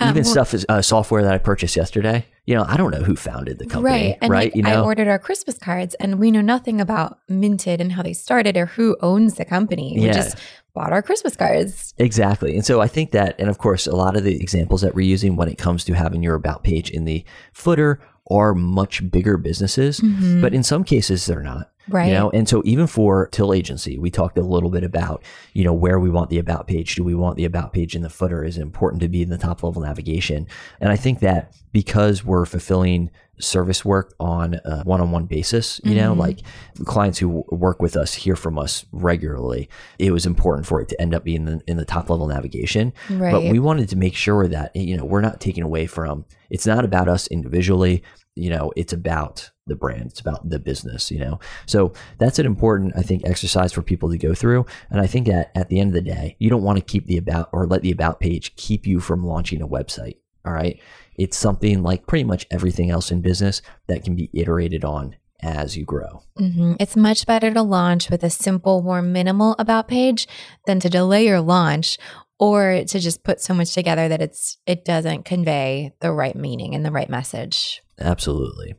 Um, 0.00 0.10
even 0.10 0.22
well- 0.24 0.32
stuff 0.32 0.54
is 0.54 0.66
uh, 0.68 0.82
software 0.82 1.22
that 1.22 1.32
I 1.32 1.38
purchased 1.38 1.76
yesterday. 1.76 2.26
You 2.46 2.54
know, 2.56 2.64
I 2.66 2.76
don't 2.76 2.90
know 2.90 3.02
who 3.02 3.14
founded 3.14 3.58
the 3.58 3.66
company, 3.66 3.94
Right. 3.94 4.18
And 4.20 4.30
right? 4.30 4.52
like, 4.52 4.56
you 4.56 4.64
I 4.66 4.80
ordered 4.80 5.06
our 5.06 5.18
Christmas 5.20 5.56
cards 5.58 5.94
and 5.96 6.18
we 6.18 6.30
know 6.32 6.40
nothing 6.40 6.80
about 6.80 7.18
Minted 7.28 7.80
and 7.80 7.92
how 7.92 8.02
they 8.02 8.12
started 8.12 8.56
or 8.56 8.66
who 8.66 8.96
owns 9.02 9.34
the 9.34 9.44
company. 9.44 9.94
We 9.96 10.06
Yeah. 10.06 10.12
just 10.14 10.36
bought 10.74 10.92
our 10.92 11.02
Christmas 11.02 11.36
cards. 11.36 11.94
Exactly. 11.98 12.56
And 12.56 12.64
so 12.64 12.80
I 12.80 12.88
think 12.88 13.12
that, 13.12 13.36
and 13.38 13.48
of 13.48 13.58
course, 13.58 13.86
a 13.86 13.94
lot 13.94 14.16
of 14.16 14.24
the 14.24 14.34
examples 14.40 14.80
that 14.80 14.94
we're 14.96 15.06
using 15.06 15.36
when 15.36 15.48
it 15.48 15.58
comes 15.58 15.84
to 15.84 15.92
having 15.94 16.22
your 16.22 16.34
about 16.34 16.64
page 16.64 16.90
in 16.90 17.04
the 17.04 17.24
footer 17.52 18.00
are 18.30 18.54
much 18.54 19.08
bigger 19.10 19.36
businesses, 19.36 20.00
Mm-hmm. 20.00 20.40
but 20.40 20.52
in 20.54 20.62
some 20.62 20.82
cases 20.82 21.26
they're 21.26 21.42
not. 21.42 21.70
Right. 21.90 22.08
You 22.08 22.14
know, 22.14 22.30
and 22.30 22.48
so 22.48 22.62
even 22.64 22.86
for 22.86 23.28
Till 23.32 23.52
Agency, 23.52 23.98
we 23.98 24.10
talked 24.10 24.38
a 24.38 24.42
little 24.42 24.70
bit 24.70 24.84
about, 24.84 25.22
you 25.52 25.64
know, 25.64 25.72
where 25.72 25.98
we 25.98 26.08
want 26.10 26.30
the 26.30 26.38
about 26.38 26.66
page. 26.66 26.94
Do 26.94 27.04
we 27.04 27.14
want 27.14 27.36
the 27.36 27.44
about 27.44 27.72
page 27.72 27.94
in 27.96 28.02
the 28.02 28.10
footer? 28.10 28.44
Is 28.44 28.56
it 28.58 28.62
important 28.62 29.02
to 29.02 29.08
be 29.08 29.22
in 29.22 29.28
the 29.30 29.38
top 29.38 29.62
level 29.62 29.82
navigation? 29.82 30.46
And 30.80 30.90
I 30.92 30.96
think 30.96 31.20
that 31.20 31.52
because 31.72 32.24
we're 32.24 32.46
fulfilling 32.46 33.10
service 33.38 33.84
work 33.86 34.14
on 34.20 34.60
a 34.66 34.82
one-on-one 34.82 35.24
basis 35.24 35.80
you 35.82 35.94
know 35.94 36.14
Mhm. 36.14 36.18
like 36.18 36.40
clients 36.84 37.18
who 37.18 37.42
work 37.50 37.80
with 37.80 37.96
us 37.96 38.12
hear 38.12 38.36
from 38.36 38.58
us 38.58 38.84
regularly 38.92 39.66
it 39.98 40.10
was 40.12 40.26
important 40.26 40.66
for 40.66 40.78
it 40.82 40.88
to 40.90 41.00
end 41.00 41.14
up 41.14 41.24
being 41.24 41.48
in 41.48 41.56
the, 41.56 41.60
in 41.66 41.76
the 41.78 41.86
top 41.86 42.10
level 42.10 42.26
navigation 42.26 42.92
Right. 43.08 43.32
but 43.32 43.44
we 43.44 43.58
wanted 43.58 43.88
to 43.88 43.96
make 43.96 44.14
sure 44.14 44.46
that 44.48 44.76
you 44.76 44.94
know 44.94 45.06
we're 45.06 45.22
not 45.22 45.40
taking 45.40 45.64
away 45.64 45.86
from 45.86 46.26
it's 46.50 46.66
not 46.66 46.84
about 46.84 47.08
us 47.08 47.28
individually 47.28 48.02
you 48.36 48.50
know 48.50 48.72
it's 48.76 48.92
about 48.92 49.50
the 49.70 49.76
brand. 49.76 50.06
It's 50.10 50.20
about 50.20 50.48
the 50.48 50.58
business 50.58 51.10
you 51.10 51.18
know? 51.18 51.40
So 51.66 51.92
that's 52.18 52.38
an 52.38 52.46
important 52.46 52.92
i 52.96 53.02
think 53.02 53.22
exercise 53.24 53.72
for 53.72 53.82
people 53.82 54.10
to 54.10 54.18
go 54.18 54.34
through. 54.34 54.66
And 54.90 55.00
i 55.00 55.06
think 55.06 55.26
that 55.28 55.50
at 55.54 55.68
the 55.68 55.80
end 55.80 55.88
of 55.88 55.94
the 55.94 56.10
day 56.10 56.36
you 56.38 56.50
don't 56.50 56.62
want 56.62 56.78
to 56.78 56.84
keep 56.84 57.06
the 57.06 57.16
about 57.16 57.48
or 57.52 57.66
let 57.66 57.82
the 57.82 57.90
about 57.90 58.20
page 58.20 58.54
keep 58.56 58.86
you 58.86 59.00
from 59.00 59.24
launching 59.24 59.62
a 59.62 59.68
website 59.68 60.16
all 60.44 60.52
right? 60.52 60.80
It's 61.16 61.36
something 61.36 61.82
like 61.82 62.06
pretty 62.06 62.24
much 62.24 62.46
everything 62.50 62.90
else 62.90 63.10
in 63.10 63.20
business 63.20 63.60
that 63.88 64.04
can 64.04 64.16
be 64.16 64.30
iterated 64.32 64.84
on 64.84 65.16
as 65.42 65.76
you 65.76 65.84
grow. 65.84 66.22
Hmm 66.36 66.74
It's 66.78 66.96
much 66.96 67.26
better 67.26 67.52
to 67.52 67.62
launch 67.62 68.10
with 68.10 68.22
a 68.22 68.30
simple, 68.30 68.82
more 68.82 69.02
minimal 69.02 69.56
about 69.58 69.88
page 69.88 70.28
than 70.66 70.80
to 70.80 70.90
delay 70.90 71.26
your 71.26 71.40
launch 71.40 71.98
or 72.40 72.82
to 72.86 72.98
just 72.98 73.22
put 73.22 73.40
so 73.40 73.54
much 73.54 73.72
together 73.74 74.08
that 74.08 74.20
it's 74.22 74.56
it 74.66 74.84
doesn't 74.84 75.24
convey 75.24 75.92
the 76.00 76.10
right 76.10 76.34
meaning 76.34 76.74
and 76.74 76.84
the 76.84 76.90
right 76.90 77.10
message. 77.10 77.82
Absolutely. 78.00 78.74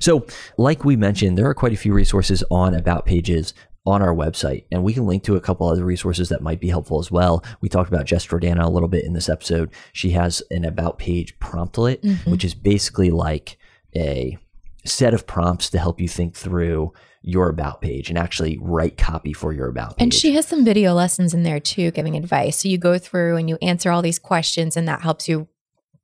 So, 0.00 0.26
like 0.58 0.84
we 0.84 0.96
mentioned, 0.96 1.38
there 1.38 1.48
are 1.48 1.54
quite 1.54 1.72
a 1.72 1.76
few 1.76 1.94
resources 1.94 2.42
on 2.50 2.74
about 2.74 3.06
pages 3.06 3.54
on 3.86 4.02
our 4.02 4.14
website, 4.14 4.64
and 4.72 4.82
we 4.82 4.92
can 4.94 5.06
link 5.06 5.22
to 5.24 5.36
a 5.36 5.40
couple 5.40 5.68
other 5.68 5.84
resources 5.84 6.30
that 6.30 6.42
might 6.42 6.58
be 6.58 6.70
helpful 6.70 6.98
as 6.98 7.10
well. 7.10 7.44
We 7.60 7.68
talked 7.68 7.88
about 7.92 8.06
Jess 8.06 8.26
Jordana 8.26 8.64
a 8.64 8.68
little 8.70 8.88
bit 8.88 9.04
in 9.04 9.12
this 9.12 9.28
episode. 9.28 9.70
She 9.92 10.10
has 10.10 10.42
an 10.50 10.64
about 10.64 10.98
page 10.98 11.38
promptlet, 11.38 12.00
Mhm. 12.02 12.30
which 12.32 12.44
is 12.44 12.54
basically 12.54 13.10
like 13.10 13.58
a 13.94 14.38
set 14.84 15.14
of 15.14 15.26
prompts 15.26 15.70
to 15.70 15.78
help 15.78 16.00
you 16.00 16.08
think 16.08 16.34
through 16.34 16.92
your 17.26 17.48
about 17.48 17.80
page 17.80 18.10
and 18.10 18.18
actually 18.18 18.58
write 18.60 18.98
copy 18.98 19.32
for 19.32 19.52
your 19.52 19.68
about 19.68 19.96
page. 19.96 20.02
And 20.02 20.12
she 20.14 20.34
has 20.34 20.46
some 20.46 20.64
video 20.64 20.92
lessons 20.92 21.32
in 21.32 21.42
there 21.42 21.58
too, 21.58 21.90
giving 21.90 22.16
advice. 22.16 22.58
So 22.58 22.68
you 22.68 22.76
go 22.76 22.98
through 22.98 23.36
and 23.36 23.48
you 23.48 23.56
answer 23.62 23.90
all 23.90 24.02
these 24.02 24.18
questions, 24.18 24.76
and 24.76 24.86
that 24.88 25.00
helps 25.00 25.28
you 25.28 25.48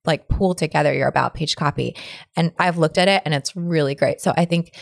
like 0.06 0.28
pull 0.28 0.54
together 0.54 0.94
your 0.94 1.08
about 1.08 1.34
page 1.34 1.56
copy. 1.56 1.94
And 2.36 2.52
I've 2.58 2.78
looked 2.78 2.96
at 2.96 3.06
it 3.06 3.20
and 3.26 3.34
it's 3.34 3.54
really 3.54 3.94
great. 3.94 4.22
So 4.22 4.32
I 4.34 4.46
think 4.46 4.74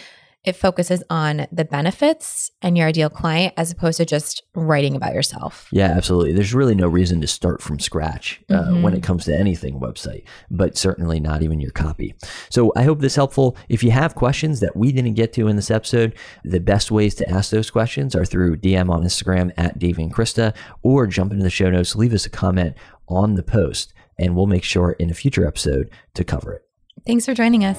it 0.48 0.56
focuses 0.56 1.02
on 1.10 1.46
the 1.52 1.64
benefits 1.64 2.50
and 2.62 2.76
your 2.76 2.88
ideal 2.88 3.08
client 3.10 3.54
as 3.56 3.70
opposed 3.70 3.98
to 3.98 4.04
just 4.04 4.42
writing 4.54 4.96
about 4.96 5.14
yourself. 5.14 5.68
Yeah, 5.70 5.86
absolutely. 5.90 6.32
There's 6.32 6.54
really 6.54 6.74
no 6.74 6.88
reason 6.88 7.20
to 7.20 7.26
start 7.26 7.62
from 7.62 7.78
scratch 7.78 8.40
uh, 8.50 8.54
Mhm. 8.70 8.82
when 8.82 8.94
it 8.94 9.02
comes 9.02 9.24
to 9.26 9.38
anything 9.38 9.78
website, 9.78 10.24
but 10.50 10.76
certainly 10.76 11.20
not 11.20 11.42
even 11.42 11.60
your 11.60 11.70
copy. 11.70 12.14
So 12.50 12.72
I 12.74 12.82
hope 12.82 13.00
this 13.00 13.14
helpful. 13.16 13.56
If 13.68 13.84
you 13.84 13.90
have 13.92 14.14
questions 14.14 14.60
that 14.60 14.74
we 14.76 14.90
didn't 14.90 15.14
get 15.14 15.32
to 15.34 15.46
in 15.48 15.56
this 15.56 15.70
episode, 15.70 16.14
the 16.44 16.60
best 16.60 16.90
ways 16.90 17.14
to 17.16 17.30
ask 17.30 17.50
those 17.50 17.70
questions 17.70 18.14
are 18.16 18.24
through 18.24 18.56
DM 18.56 18.90
on 18.90 19.02
Instagram 19.04 19.52
at 19.56 19.78
Davey 19.78 20.02
and 20.02 20.12
Krista, 20.14 20.54
or 20.82 21.06
jump 21.06 21.30
into 21.32 21.44
the 21.44 21.50
show 21.50 21.70
notes, 21.70 21.94
leave 21.94 22.12
us 22.14 22.26
a 22.26 22.30
comment 22.30 22.74
on 23.08 23.34
the 23.34 23.42
post, 23.42 23.92
and 24.18 24.34
we'll 24.34 24.46
make 24.46 24.64
sure 24.64 24.92
in 24.92 25.10
a 25.10 25.14
future 25.14 25.46
episode 25.46 25.90
to 26.14 26.24
cover 26.24 26.52
it. 26.54 26.62
Thanks 27.06 27.24
for 27.24 27.34
joining 27.34 27.64
us. 27.64 27.78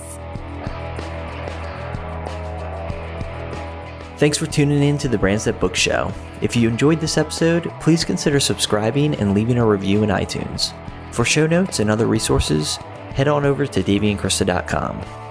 Thanks 4.20 4.38
for 4.38 4.48
tuning 4.48 4.84
in 4.84 4.98
to 4.98 5.08
the 5.08 5.18
Brands 5.18 5.46
That 5.46 5.62
Book 5.62 5.78
Show. 5.78 6.12
If 6.42 6.54
you 6.54 6.68
enjoyed 6.68 7.00
this 7.00 7.18
episode, 7.18 7.72
please 7.80 8.04
consider 8.04 8.38
subscribing 8.42 9.16
and 9.16 9.34
leaving 9.34 9.58
a 9.58 9.66
review 9.66 10.04
in 10.04 10.10
iTunes. 10.10 10.74
For 11.14 11.24
show 11.24 11.48
notes 11.48 11.80
and 11.80 11.90
other 11.90 12.06
resources, 12.06 12.76
head 13.16 13.30
on 13.30 13.46
over 13.46 13.66
to 13.66 13.82
daveyandkrista.com. 13.82 15.29